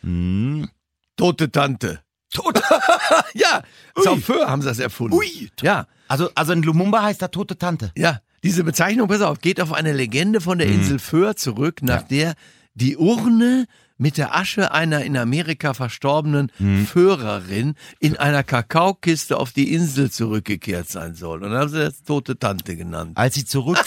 Tote 1.16 1.50
Tante. 1.50 2.00
Tot. 2.32 2.60
Ja, 3.34 3.62
Sauffeur 3.96 4.48
haben 4.48 4.62
sie 4.62 4.68
das 4.68 4.78
erfunden. 4.78 5.16
Ui. 5.16 5.50
Ja, 5.62 5.86
Also, 6.08 6.30
also 6.34 6.52
ein 6.52 6.62
Lumumba 6.62 7.02
heißt 7.02 7.20
da 7.22 7.28
tote 7.28 7.56
Tante. 7.58 7.92
ja. 7.96 8.20
Diese 8.42 8.64
Bezeichnung, 8.64 9.08
pass 9.08 9.20
auf, 9.20 9.40
geht 9.40 9.60
auf 9.60 9.70
eine 9.74 9.92
Legende 9.92 10.40
von 10.40 10.56
der 10.56 10.66
Insel 10.66 10.98
Föhr 10.98 11.36
zurück, 11.36 11.82
nach 11.82 12.00
der 12.04 12.32
die 12.74 12.96
Urne 12.96 13.66
mit 14.00 14.16
der 14.16 14.34
Asche 14.34 14.72
einer 14.72 15.04
in 15.04 15.14
Amerika 15.16 15.74
verstorbenen 15.74 16.50
Föhrerin 16.90 17.74
in 17.98 18.16
einer 18.16 18.42
Kakaokiste 18.42 19.36
auf 19.36 19.52
die 19.52 19.74
Insel 19.74 20.10
zurückgekehrt 20.10 20.88
sein 20.88 21.14
soll. 21.14 21.44
Und 21.44 21.50
dann 21.50 21.60
haben 21.60 21.68
sie 21.68 21.80
das 21.84 22.02
tote 22.02 22.38
Tante 22.38 22.76
genannt. 22.76 23.12
Als 23.16 23.34
sie 23.34 23.44
zurück, 23.44 23.78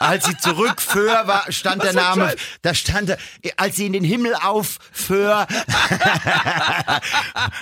als 0.00 0.26
sie 0.26 0.36
zurück 0.36 0.82
für 0.82 1.06
war, 1.06 1.44
stand 1.52 1.84
der 1.84 1.94
Was 1.94 2.04
ein 2.04 2.18
Name, 2.18 2.34
da 2.62 2.74
stand, 2.74 3.10
der- 3.10 3.18
als 3.56 3.76
sie 3.76 3.86
in 3.86 3.92
den 3.92 4.04
Himmel 4.04 4.34
auf 4.42 4.78
für, 4.90 5.46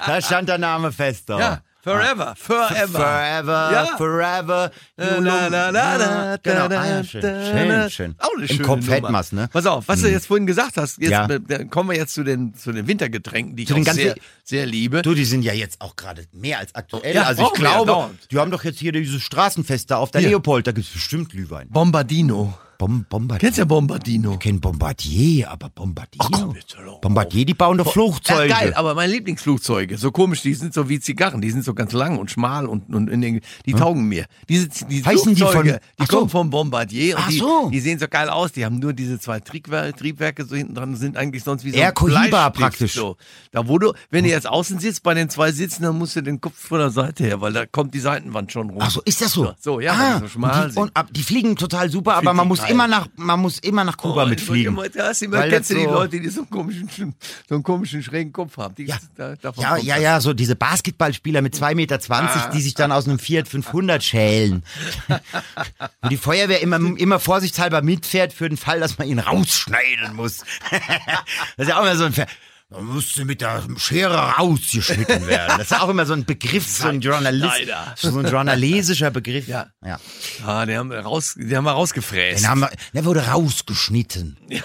da 0.06 0.20
stand 0.22 0.48
der 0.48 0.58
Name 0.58 0.92
fest. 0.92 1.28
Da. 1.28 1.38
Ja, 1.38 1.60
forever, 1.82 2.34
forever. 2.36 2.86
Forever, 2.98 3.70
Ja. 3.72 3.96
forever. 3.96 4.70
Na, 4.96 5.20
na, 5.20 5.48
na, 5.50 5.70
na, 5.72 5.98
na, 5.98 6.36
genau. 6.42 6.68
na, 6.68 6.80
Ah, 6.80 6.86
ja, 6.86 7.04
schön, 7.04 7.22
schön, 7.22 7.90
schön. 7.90 8.14
Auch 8.18 8.30
eine 8.36 8.42
Im 8.42 8.48
schöne 8.48 8.62
Kopf 8.62 8.88
hätten 8.88 9.12
wir's, 9.12 9.32
ne? 9.32 9.48
Pass 9.52 9.66
auf, 9.66 9.88
was 9.88 10.00
du 10.02 10.08
jetzt 10.10 10.26
vorhin 10.26 10.46
gesagt 10.46 10.76
hast, 10.76 10.98
jetzt 10.98 11.10
Ja. 11.10 11.28
kommen 11.70 11.90
wir 11.90 11.96
jetzt 11.96 12.14
zu 12.14 12.24
den, 12.24 12.54
zu 12.54 12.72
den 12.72 12.86
Wintergetränken, 12.86 13.56
die 13.56 13.62
ich 13.62 13.68
Zu 13.68 13.74
den 13.74 13.88
auch 13.88 13.92
sehr, 13.92 14.14
sehr 14.44 14.66
liebe. 14.66 15.02
Du, 15.02 15.14
die 15.14 15.24
sind 15.24 15.42
ja 15.42 15.52
jetzt 15.52 15.80
auch 15.80 15.96
gerade 15.96 16.24
mehr 16.32 16.58
als 16.58 16.74
aktuell. 16.74 17.14
Ja, 17.14 17.22
also 17.24 17.46
ich 17.46 17.52
glaube, 17.54 18.10
die 18.30 18.38
haben 18.38 18.50
doch 18.50 18.64
jetzt 18.64 18.78
hier 18.78 18.92
dieses 18.92 19.22
Straßenfest 19.22 19.90
da 19.90 19.96
auf 19.96 20.10
der 20.10 20.20
Hier. 20.20 20.30
Leopold, 20.30 20.66
da 20.66 20.72
gibt's 20.72 20.90
bestimmt 20.90 21.30
Glühwein. 21.30 21.68
Bombardino. 21.70 22.54
Bom 22.78 23.04
Bombardier. 23.08 23.40
Kennst 23.40 23.58
du 23.58 23.62
ja 23.62 23.64
Bombardino? 23.64 24.34
Ich 24.34 24.38
kenn 24.38 24.60
Bombardier, 24.60 25.50
aber 25.50 25.68
Bombardier. 25.68 26.20
komm, 26.30 26.52
bitte 26.52 26.76
doch. 26.84 27.00
Bombardier, 27.00 27.44
die 27.44 27.54
bauen 27.54 27.76
doch 27.76 27.92
Flugzeuge. 27.92 28.48
Ja, 28.50 28.60
geil, 28.60 28.74
aber 28.74 28.94
meine 28.94 29.12
Lieblingsflugzeuge, 29.14 29.98
so 29.98 30.12
komisch, 30.12 30.42
die 30.42 30.54
sind 30.54 30.72
so 30.72 30.88
wie 30.88 31.00
Zigarren, 31.00 31.40
die 31.40 31.50
sind 31.50 31.64
so 31.64 31.74
ganz 31.74 31.92
lang 31.92 32.18
und 32.18 32.30
schmal 32.30 32.66
und, 32.66 32.94
und 32.94 33.10
in 33.10 33.20
den, 33.20 33.40
die 33.66 33.72
taugen 33.72 34.04
mir. 34.04 34.26
Diese, 34.48 34.68
die 34.68 35.04
Heißen 35.04 35.34
die 35.34 35.40
Flugzeuge, 35.40 35.70
von- 35.70 35.80
die 35.98 36.02
Ach 36.02 36.06
so. 36.08 36.16
kommen 36.18 36.30
vom 36.30 36.50
Bombardier 36.50 37.16
und 37.16 37.22
Ach 37.24 37.28
die, 37.28 37.38
so. 37.38 37.68
die 37.72 37.80
sehen 37.80 37.98
so 37.98 38.06
geil 38.06 38.28
aus, 38.28 38.52
die 38.52 38.64
haben 38.64 38.78
nur 38.78 38.92
diese 38.92 39.18
zwei 39.18 39.40
Triebwerke, 39.40 39.98
Triebwerke 39.98 40.44
so 40.44 40.54
hinten 40.54 40.76
dran, 40.76 40.94
sind 40.94 41.16
eigentlich 41.16 41.42
sonst 41.42 41.64
wie 41.64 41.72
so 41.72 41.78
Eher 41.78 41.88
ein 41.88 42.52
praktisch. 42.52 42.94
So. 42.94 43.16
Da 43.50 43.66
wo 43.66 43.78
du, 43.80 43.92
wenn 44.10 44.22
du 44.22 44.30
jetzt 44.30 44.46
außen 44.48 44.78
sitzt 44.78 45.02
bei 45.02 45.14
den 45.14 45.28
zwei 45.30 45.50
Sitzen, 45.50 45.82
dann 45.82 45.98
musst 45.98 46.14
du 46.14 46.22
den 46.22 46.40
Kopf 46.40 46.54
von 46.56 46.78
der 46.78 46.90
Seite 46.90 47.24
her, 47.24 47.40
weil 47.40 47.52
da 47.52 47.66
kommt 47.66 47.92
die 47.92 48.00
Seitenwand 48.00 48.52
schon 48.52 48.70
rum. 48.70 48.78
Ach 48.80 48.90
so, 48.92 49.02
ist 49.04 49.20
das 49.20 49.32
so? 49.32 49.52
So, 49.58 49.80
ja, 49.80 49.94
ah, 49.94 50.14
die 50.18 50.20
so 50.20 50.28
schmal 50.28 50.66
und 50.66 50.74
die, 50.76 50.78
und, 50.78 50.96
ab, 50.96 51.08
die 51.10 51.24
fliegen 51.24 51.56
total 51.56 51.90
super, 51.90 52.14
aber 52.14 52.32
man 52.32 52.44
die 52.44 52.48
muss. 52.50 52.67
Immer 52.70 52.86
nach, 52.88 53.08
man 53.16 53.40
muss 53.40 53.58
immer 53.58 53.84
nach 53.84 53.96
Kuba 53.96 54.24
Oh, 54.24 54.26
mitfliegen. 54.26 54.72
immer- 54.72 54.88
Da 54.88 55.08
hast 55.08 55.22
immer, 55.22 55.38
Weil 55.38 55.50
kennst 55.50 55.70
du 55.70 55.74
das 55.74 55.82
die 55.82 55.88
so- 55.88 55.94
Leute, 55.94 56.20
die 56.20 56.28
so 56.28 56.40
einen 56.40 56.50
komischen, 56.50 57.14
so 57.48 57.54
einen 57.54 57.62
komischen 57.62 58.02
schrägen 58.02 58.32
Kopf 58.32 58.56
haben. 58.56 58.74
Die, 58.74 58.84
Ja. 58.84 58.96
da, 59.16 59.34
Ja, 59.56 59.76
ja, 59.76 59.96
ja, 59.96 60.20
so 60.20 60.32
diese 60.34 60.56
Basketballspieler 60.56 61.42
mit 61.42 61.54
2,20 61.54 61.74
Meter, 61.74 61.98
Ah. 62.10 62.50
die 62.52 62.60
sich 62.60 62.74
dann 62.74 62.92
aus 62.92 63.06
einem 63.06 63.18
Fiat 63.18 63.48
500 63.48 64.02
schälen. 64.04 64.62
Wo 66.02 66.08
die 66.08 66.16
Feuerwehr 66.16 66.60
immer, 66.62 66.76
immer 66.98 67.18
vorsichtshalber 67.20 67.82
mitfährt 67.82 68.32
für 68.32 68.48
den 68.48 68.58
Fall, 68.58 68.80
dass 68.80 68.98
man 68.98 69.08
ihn 69.08 69.18
rausschneiden 69.18 70.14
muss. 70.14 70.38
das 70.70 71.66
ist 71.66 71.68
ja 71.68 71.76
auch 71.78 71.82
immer 71.82 71.96
so 71.96 72.04
ein 72.04 72.12
Ver 72.12 72.26
man 72.70 72.84
musste 72.84 73.24
mit 73.24 73.40
der 73.40 73.62
Schere 73.78 74.14
rausgeschnitten 74.34 75.26
werden. 75.26 75.54
Das 75.58 75.70
ist 75.70 75.80
auch 75.80 75.88
immer 75.88 76.04
so 76.04 76.12
ein 76.12 76.26
Begriff, 76.26 76.66
so 76.68 76.88
ein 76.88 77.00
Journalist, 77.00 77.62
so 77.96 78.18
ein 78.18 78.26
journalistischer 78.26 79.10
Begriff. 79.10 79.48
Ja. 79.48 79.68
ja. 79.82 79.98
Ah, 80.46 80.66
die 80.66 80.76
haben, 80.76 80.90
wir 80.90 80.98
raus, 81.00 81.34
die 81.38 81.56
haben 81.56 81.64
wir 81.64 81.72
rausgefräst. 81.72 82.42
Den 82.42 82.48
haben 82.50 82.60
wir, 82.60 82.70
der 82.92 83.04
wurde 83.04 83.26
rausgeschnitten. 83.26 84.36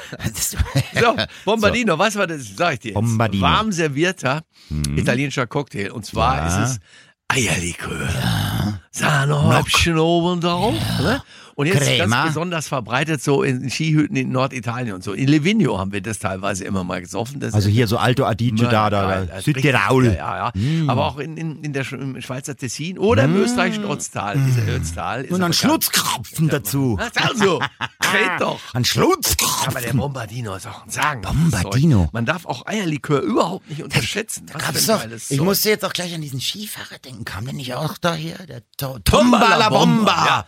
So, 1.00 1.16
Bombardino, 1.46 1.98
was 1.98 2.16
war 2.16 2.28
das? 2.28 2.56
Sag 2.56 2.74
ich 2.76 2.80
dir 2.80 2.88
jetzt. 2.90 2.96
Bombardino. 2.96 3.44
Warm 3.44 3.72
servierter 3.72 4.44
italienischer 4.96 5.48
Cocktail. 5.48 5.92
Und 5.92 6.06
zwar 6.06 6.38
Ja. 6.38 6.64
ist 6.66 6.72
es 6.72 6.80
Eierlikör. 7.28 8.80
Sahnehäubchen 8.92 9.98
oben 9.98 10.42
drauf. 10.42 10.76
Ne? 11.02 11.22
Und 11.56 11.68
jetzt 11.68 11.84
Crema. 11.86 12.16
ganz 12.24 12.28
besonders 12.34 12.68
verbreitet 12.68 13.22
so 13.24 13.44
in 13.44 13.70
Skihütten 13.70 14.16
in 14.16 14.32
Norditalien 14.32 14.96
und 14.96 15.04
so. 15.04 15.14
In 15.14 15.28
Livigno 15.28 15.78
haben 15.78 15.92
wir 15.92 16.02
das 16.02 16.18
teilweise 16.20 16.64
immer 16.66 16.84
mal 16.84 17.00
gesoffen. 17.02 17.40
Das 17.40 17.54
Also 17.54 17.68
ist- 17.70 17.74
hier 17.76 17.88
so 17.88 17.98
Alto 17.98 18.26
Adige 18.26 18.64
da, 18.68 18.90
da, 18.90 19.26
da. 19.26 19.42
Südtirol. 19.42 20.06
Ja, 20.08 20.52
ja. 20.52 20.52
Aber 20.88 21.06
auch 21.06 21.18
in, 21.20 21.38
in, 21.38 21.64
in 21.64 21.74
der 21.74 21.86
Sch- 21.86 21.98
im 22.00 22.20
Schweizer 22.22 22.56
Tessin 22.56 22.98
oder 22.98 23.26
im 23.26 23.36
österreichischen 23.36 23.86
Ortstal. 23.86 24.38
Dieser 24.38 24.68
Ötztal. 24.76 25.22
ist 25.26 25.30
Und 25.32 25.36
ein 25.44 25.52
bekannt. 25.52 25.56
Schlutzkrapfen 25.56 26.50
dazu. 26.50 27.00
Also? 27.16 27.60
Red 27.60 28.40
doch. 28.42 28.60
Ein 28.74 28.86
Schlutzkrapfen. 28.86 29.68
Aber 29.68 29.82
der 29.82 29.94
Bombardino 29.94 30.56
ist 30.56 30.68
auch 30.68 30.84
ein 30.86 30.90
Sagen. 30.90 31.22
Bombardino. 31.22 32.10
Man 32.12 32.26
darf 32.26 32.46
auch 32.46 32.66
Eierlikör 32.68 33.22
überhaupt 33.22 33.70
nicht 33.70 33.84
unterschätzen. 33.84 34.46
Was 34.54 34.62
Gab's 34.64 34.86
für 34.86 34.94
ein 35.00 35.10
doch. 35.12 35.18
Ich 35.30 35.42
musste 35.42 35.70
jetzt 35.70 35.86
auch 35.86 35.94
gleich 35.94 36.14
an 36.14 36.22
diesen 36.22 36.40
Skifahrer 36.42 37.00
denken. 37.04 37.26
Kam 37.26 37.46
der 37.46 37.54
nicht 37.54 37.74
auch 37.76 37.98
da 38.00 38.14
hier? 38.16 38.38
Der 38.48 38.62
to 38.78 39.00
Tomba 39.04 39.56
la 39.58 39.70
Bomba. 39.70 40.26
ja. 40.26 40.46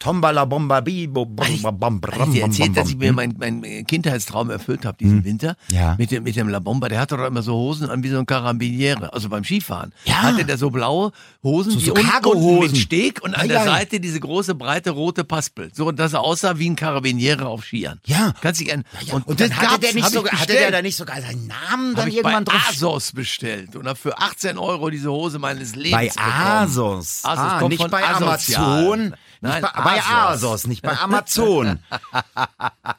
Tomba 0.00 0.30
la 0.30 0.46
Bomba 0.46 0.80
Bibo. 0.80 1.28
Hab 1.38 2.28
ich 2.32 2.40
erzählt, 2.40 2.74
dass 2.74 2.88
ich 2.88 2.96
mir 2.96 3.12
meinen 3.12 3.36
mein 3.38 3.62
Kindheitstraum 3.86 4.48
erfüllt 4.48 4.86
habe 4.86 4.96
diesen 4.98 5.22
Winter 5.24 5.56
Hm. 5.68 5.76
Ja. 5.76 5.94
mit 5.98 6.10
dem 6.10 6.24
mit 6.24 6.34
dem 6.36 6.48
La 6.48 6.58
Bomba. 6.58 6.88
Der 6.88 6.98
hatte 6.98 7.18
doch 7.18 7.26
immer 7.26 7.42
so 7.42 7.52
Hosen 7.52 7.90
an 7.90 8.02
wie 8.02 8.08
so 8.08 8.18
ein 8.18 8.24
Carabiniere, 8.24 9.12
also 9.12 9.28
beim 9.28 9.44
Skifahren. 9.44 9.92
Ja. 10.06 10.22
Hatte 10.22 10.46
der 10.46 10.56
so 10.56 10.70
blaue 10.70 11.12
Hosen, 11.44 11.72
So- 11.72 11.78
die 11.78 11.84
so 11.84 11.92
Cargo-Hosen. 11.94 12.58
unten 12.60 12.72
mit 12.72 12.80
Steg 12.80 13.22
und 13.22 13.34
an 13.34 13.42
Ja, 13.48 13.62
der. 13.62 13.64
Seite 13.64 14.00
diese 14.00 14.18
große 14.20 14.54
breite 14.54 14.90
rote 14.90 15.22
Paspel. 15.22 15.70
So 15.74 15.92
dass 15.92 16.14
er 16.14 16.20
aussah 16.22 16.58
wie 16.58 16.70
ein 16.70 16.76
Carabiniere 16.76 17.46
auf 17.46 17.64
Skiern. 17.64 18.00
Ja. 18.06 18.32
Kannst 18.40 18.60
dich 18.62 18.72
an 18.72 18.84
Ja, 19.06 19.14
und, 19.26 19.38
dann 19.38 19.54
hatte 19.54 19.80
der, 19.80 19.92
nicht 19.92 20.08
sogar, 20.10 20.32
hatte 20.40 20.54
der 20.54 20.70
da 20.70 20.80
nicht 20.80 20.96
sogar 20.96 21.20
seinen 21.20 21.46
Namen 21.46 21.94
dann 21.94 22.08
irgendwann 22.08 22.44
bei 22.44 22.52
drauf? 22.54 22.70
Asos 22.70 23.12
bestellt 23.12 23.76
und 23.76 23.86
habe 23.86 23.98
für 23.98 24.16
18 24.18 24.56
Euro 24.56 24.88
diese 24.88 25.10
Hose 25.10 25.38
meines 25.38 25.74
Lebens 25.74 25.92
Bei 25.92 26.08
bekommen. 26.08 26.32
Asos. 26.32 27.20
Asos 27.22 27.38
ah, 27.62 27.68
nicht 27.68 27.90
bei. 27.90 28.02
Amazon. 28.02 29.14
Nein, 29.42 29.62
nicht 29.62 29.72
bei, 29.74 29.82
bei 29.82 30.02
Asos. 30.02 30.66
Nicht 30.66 30.82
bei 30.82 30.98
Amazon. 30.98 31.78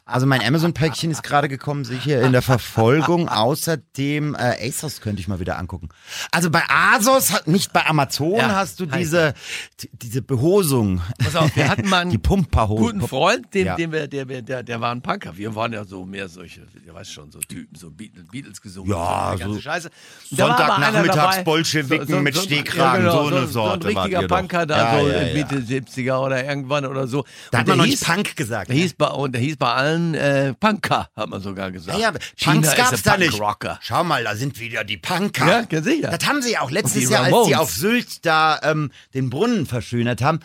Also 0.06 0.26
mein 0.26 0.44
Amazon-Päckchen 0.46 1.10
ist 1.10 1.24
gerade 1.24 1.48
gekommen, 1.48 1.86
sicher 1.86 2.22
in 2.22 2.34
der 2.34 2.42
Verfolgung. 2.42 3.30
Außerdem 3.30 4.36
äh, 4.36 4.68
Asos 4.68 5.00
könnte 5.00 5.22
ich 5.22 5.30
mal 5.30 5.40
wieder 5.40 5.58
angucken. 5.58 5.88
Also 6.32 6.50
bei 6.50 6.64
Asos, 6.68 7.32
nicht 7.46 7.72
bei 7.72 7.86
Amazon, 7.86 8.36
Ja, 8.36 8.50
hast 8.56 8.82
du 8.82 8.86
diese, 8.88 9.34
die- 9.80 9.90
diese 9.94 10.22
Behosung. 10.22 11.02
Pass 11.24 11.38
auf, 11.38 11.56
wir 11.56 11.70
hatten 11.70 11.88
mal 11.88 12.00
einen 12.02 12.12
Die 12.12 12.18
Pumperhose. 12.18 12.82
guten 12.94 13.08
Freund, 13.08 13.54
den, 13.54 13.68
Ja. 13.68 13.76
den 13.78 13.94
wir, 13.94 14.08
der, 14.10 14.26
der, 14.26 14.64
der, 14.64 14.82
war 14.82 14.92
ein 14.94 15.02
Punker. 15.02 15.38
Wir 15.38 15.56
waren 15.56 15.72
ja 15.72 15.86
so 15.86 16.06
mehr 16.06 16.28
solche, 16.28 16.62
ihr 16.86 16.94
weißt 16.94 17.14
schon, 17.14 17.32
so 17.32 17.40
Typen, 17.40 17.74
so 17.78 17.90
Beatles, 17.90 18.28
Beatles 18.30 18.62
gesungen. 18.62 18.92
Ja, 18.92 19.36
so, 19.42 19.54
so 19.54 19.62
Scheiße. 19.62 19.90
Sonntagnachmittags 20.30 21.44
Bolschewiken 21.46 22.22
mit 22.24 22.36
Stehkragen, 22.38 23.06
ja, 23.06 23.12
so 23.14 23.24
genau, 23.24 23.38
eine 23.38 23.48
so, 23.48 23.54
Sorte 23.54 23.92
So 23.94 23.98
ein 23.98 23.98
richtiger. 24.10 24.28
Punker 24.28 24.66
da, 24.66 24.96
Ja, 24.96 25.00
so 25.02 25.08
ja. 25.10 25.34
Mitte 25.34 25.56
70er 25.60 26.18
oder 26.20 26.31
irgendwann 26.40 26.86
oder 26.86 27.08
so. 27.08 27.26
Da 27.52 27.60
hat 27.60 27.68
man 27.68 27.78
noch 27.78 27.86
nicht 27.86 28.04
Punk 28.04 28.36
gesagt. 28.36 28.70
Der 28.70 28.76
hieß 28.76 28.94
bei, 28.94 29.08
und 29.08 29.34
der 29.34 29.42
hieß 29.42 29.58
bei 29.58 29.74
allen 29.74 30.14
äh, 30.14 30.54
Punker, 30.54 31.10
hat 31.16 31.30
man 31.30 31.42
sogar 31.42 31.72
gesagt. 31.72 31.98
Ja, 32.00 32.12
ja, 32.12 32.20
Punks 32.44 32.76
gab's 32.76 32.94
ein 32.94 33.00
da 33.04 33.18
nicht. 33.18 33.32
Punkrocker. 33.32 33.80
Schau 33.82 34.04
mal, 34.04 34.24
da 34.24 34.36
sind 34.36 34.60
wieder 34.60 34.84
die 34.84 34.98
Punker. 34.98 35.66
Ja, 35.70 35.82
sicher. 35.82 36.16
Das 36.16 36.28
haben 36.28 36.42
sie 36.42 36.58
auch 36.58 36.72
letztes 36.72 37.10
Jahr, 37.10 37.24
als 37.24 37.34
Ramones. 37.34 37.58
auf 37.58 37.72
Sylt 37.72 38.26
da 38.26 38.60
ähm, 38.64 38.92
den 39.14 39.30
Brunnen 39.30 39.66
verschönert 39.66 40.22
haben. 40.22 40.40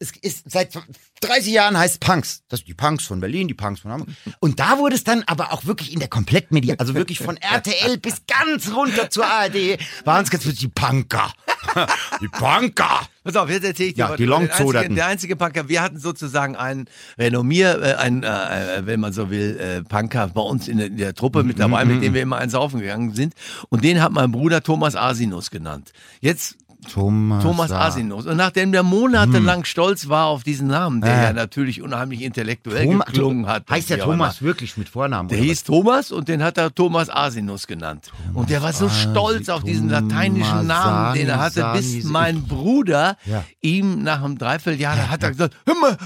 Es 0.00 0.12
ist 0.22 0.50
seit 0.50 0.72
30 1.20 1.52
Jahren 1.52 1.76
heißt 1.78 2.00
Punks. 2.00 2.42
Das 2.48 2.60
sind 2.60 2.68
die 2.68 2.74
Punks 2.74 3.04
von 3.06 3.20
Berlin, 3.20 3.48
die 3.48 3.54
Punks 3.54 3.80
von 3.80 3.92
Hamburg. 3.92 4.08
Und 4.40 4.58
da 4.60 4.78
wurde 4.78 4.94
es 4.96 5.04
dann 5.04 5.22
aber 5.26 5.52
auch 5.52 5.66
wirklich 5.66 5.92
in 5.92 5.98
der 6.00 6.08
Komplettmedia, 6.08 6.74
also 6.78 6.94
wirklich 6.94 7.18
von 7.18 7.36
RTL 7.40 7.98
bis 7.98 8.22
ganz 8.26 8.72
runter 8.74 9.10
zur 9.10 9.26
ARD, 9.26 9.78
waren 10.04 10.24
es 10.24 10.30
ganz 10.30 10.44
wirklich 10.44 10.60
die 10.60 10.68
Punker. 10.68 11.32
Die 12.20 12.28
Punker. 12.28 13.00
Pass 13.24 13.36
auf, 13.36 13.50
jetzt 13.50 13.64
erzähle 13.64 13.88
ich 13.90 13.94
dir 13.94 14.00
Ja, 14.08 14.16
die 14.16 14.24
Der 14.26 14.36
einzige, 14.36 14.48
Longzoderten. 14.58 14.94
der 14.94 15.06
einzige 15.06 15.36
Punker, 15.36 15.68
wir 15.68 15.82
hatten 15.82 15.98
sozusagen 15.98 16.56
einen 16.56 16.88
Renommier, 17.18 17.80
äh, 17.82 17.94
einen, 17.94 18.22
äh, 18.22 18.82
wenn 18.86 19.00
man 19.00 19.12
so 19.12 19.28
will, 19.30 19.58
äh, 19.58 19.82
Punker 19.82 20.28
bei 20.28 20.40
uns 20.40 20.66
in 20.68 20.78
der, 20.78 20.86
in 20.86 20.96
der 20.96 21.14
Truppe 21.14 21.42
mit 21.42 21.58
dabei, 21.58 21.84
Mhm, 21.84 21.94
mit 21.94 22.02
dem 22.04 22.14
wir 22.14 22.22
immer 22.22 22.38
eins 22.38 22.52
saufen 22.52 22.80
gegangen 22.80 23.12
sind. 23.14 23.34
Und 23.68 23.84
den 23.84 24.00
hat 24.00 24.12
mein 24.12 24.32
Bruder 24.32 24.62
Thomas 24.62 24.96
Asinus 24.96 25.50
genannt. 25.50 25.92
Jetzt 26.20 26.56
Thomas, 26.92 27.42
Thomas 27.42 27.72
Asinus. 27.72 28.26
Und 28.26 28.36
nachdem 28.36 28.70
der 28.72 28.82
monatelang 28.82 29.64
stolz 29.64 30.08
war 30.08 30.26
auf 30.26 30.44
diesen 30.44 30.68
Namen, 30.68 31.00
der 31.00 31.12
Hm. 31.12 31.18
Äh. 31.18 31.24
ja 31.24 31.32
natürlich 31.32 31.82
unheimlich 31.82 32.22
intellektuell 32.22 32.86
Thomas, 32.86 33.06
geklungen 33.06 33.46
hat. 33.46 33.64
Heißt 33.68 33.90
der. 33.90 33.98
Thomas 33.98 34.42
wirklich 34.42 34.76
mit 34.76 34.88
Vornamen? 34.88 35.28
Der 35.28 35.38
hieß 35.38 35.64
Thomas 35.64 36.12
und 36.12 36.28
den 36.28 36.42
hat 36.42 36.56
er 36.56 36.72
Thomas 36.74 37.10
Asinus 37.10 37.66
genannt. 37.66 38.12
und 38.32 38.48
der 38.50 38.62
war 38.62 38.72
so 38.72 38.88
stolz 38.88 39.48
auf 39.48 39.64
diesen 39.64 39.88
lateinischen 39.88 40.66
Namen, 40.66 41.14
den 41.14 41.28
er 41.28 41.40
hatte, 41.40 41.68
bis 41.74 42.04
mein 42.04 42.44
Bruder 42.44 43.16
Ja. 43.24 43.44
ihm 43.60 44.02
nach 44.02 44.22
einem 44.22 44.38
Dreivierteljahr, 44.38 44.96
da 44.96 45.08
hat 45.08 45.22
er 45.22 45.30
gesagt, 45.30 45.56
hör 45.66 45.74
mal, 45.74 45.96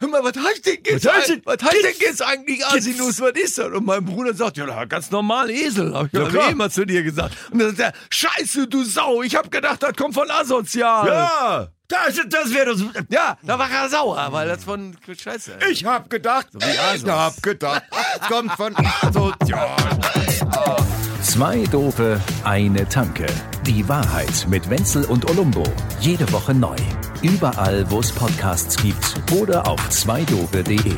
hör 0.00 0.08
mal, 0.08 0.24
was 0.24 0.32
heißt 0.42 0.66
denn 0.66 0.78
jetzt, 0.84 1.04
Was 1.04 1.14
heißt 1.14 1.40
was 1.44 1.62
heißt 1.62 1.84
denn 1.84 1.94
jetzt 2.00 2.22
eigentlich 2.22 2.66
Asinus, 2.66 3.20
was 3.20 3.32
ist 3.32 3.58
das? 3.58 3.66
Und 3.66 3.84
mein 3.86 4.04
Bruder 4.04 4.34
sagt, 4.34 4.56
ja, 4.56 4.84
ganz 4.86 5.10
normal 5.10 5.50
Esel, 5.50 5.94
hab 5.94 6.06
ich 6.06 6.12
Ja, 6.12 6.28
ja, 6.28 6.48
immer 6.48 6.70
zu 6.70 6.84
dir 6.84 7.02
gesagt. 7.02 7.36
Und 7.50 7.58
dann 7.60 7.76
sagt 7.76 7.94
er, 7.94 8.00
scheiße, 8.10 8.66
du 8.66 8.84
Sau, 8.84 9.22
ich 9.22 9.36
hab 9.36 9.50
gedacht, 9.50 9.82
das 9.82 9.94
kommt 9.94 10.14
von 10.14 10.30
Asozial. 10.30 11.06
Ja, 11.06 11.68
das, 11.88 12.20
das 12.28 12.54
wäre 12.54 12.74
das. 12.74 12.82
Ja, 13.10 13.36
da 13.42 13.58
war 13.58 13.70
er 13.70 13.88
sauer, 13.88 14.28
weil 14.30 14.48
das 14.48 14.64
von 14.64 14.96
Scheiße. 15.06 15.58
Ich 15.70 15.84
hab 15.84 16.08
gedacht, 16.08 16.48
wie 16.54 16.64
Asos. 16.64 17.02
ich 17.02 17.08
hab 17.08 17.42
gedacht, 17.42 17.82
es 18.20 18.28
kommt 18.28 18.52
von 18.52 18.74
Asozial. 18.76 19.76
Zwei 21.30 21.62
Dope, 21.62 22.20
eine 22.42 22.88
Tanke. 22.88 23.24
Die 23.64 23.88
Wahrheit 23.88 24.48
mit 24.50 24.68
Wenzel 24.68 25.04
und 25.04 25.30
Olumbo. 25.30 25.62
Jede 26.00 26.30
Woche 26.32 26.52
neu. 26.52 26.74
Überall, 27.22 27.88
wo 27.88 28.00
es 28.00 28.10
Podcasts 28.10 28.76
gibt 28.76 29.14
oder 29.40 29.64
auf 29.68 29.90
zweidope.de. 29.90 30.92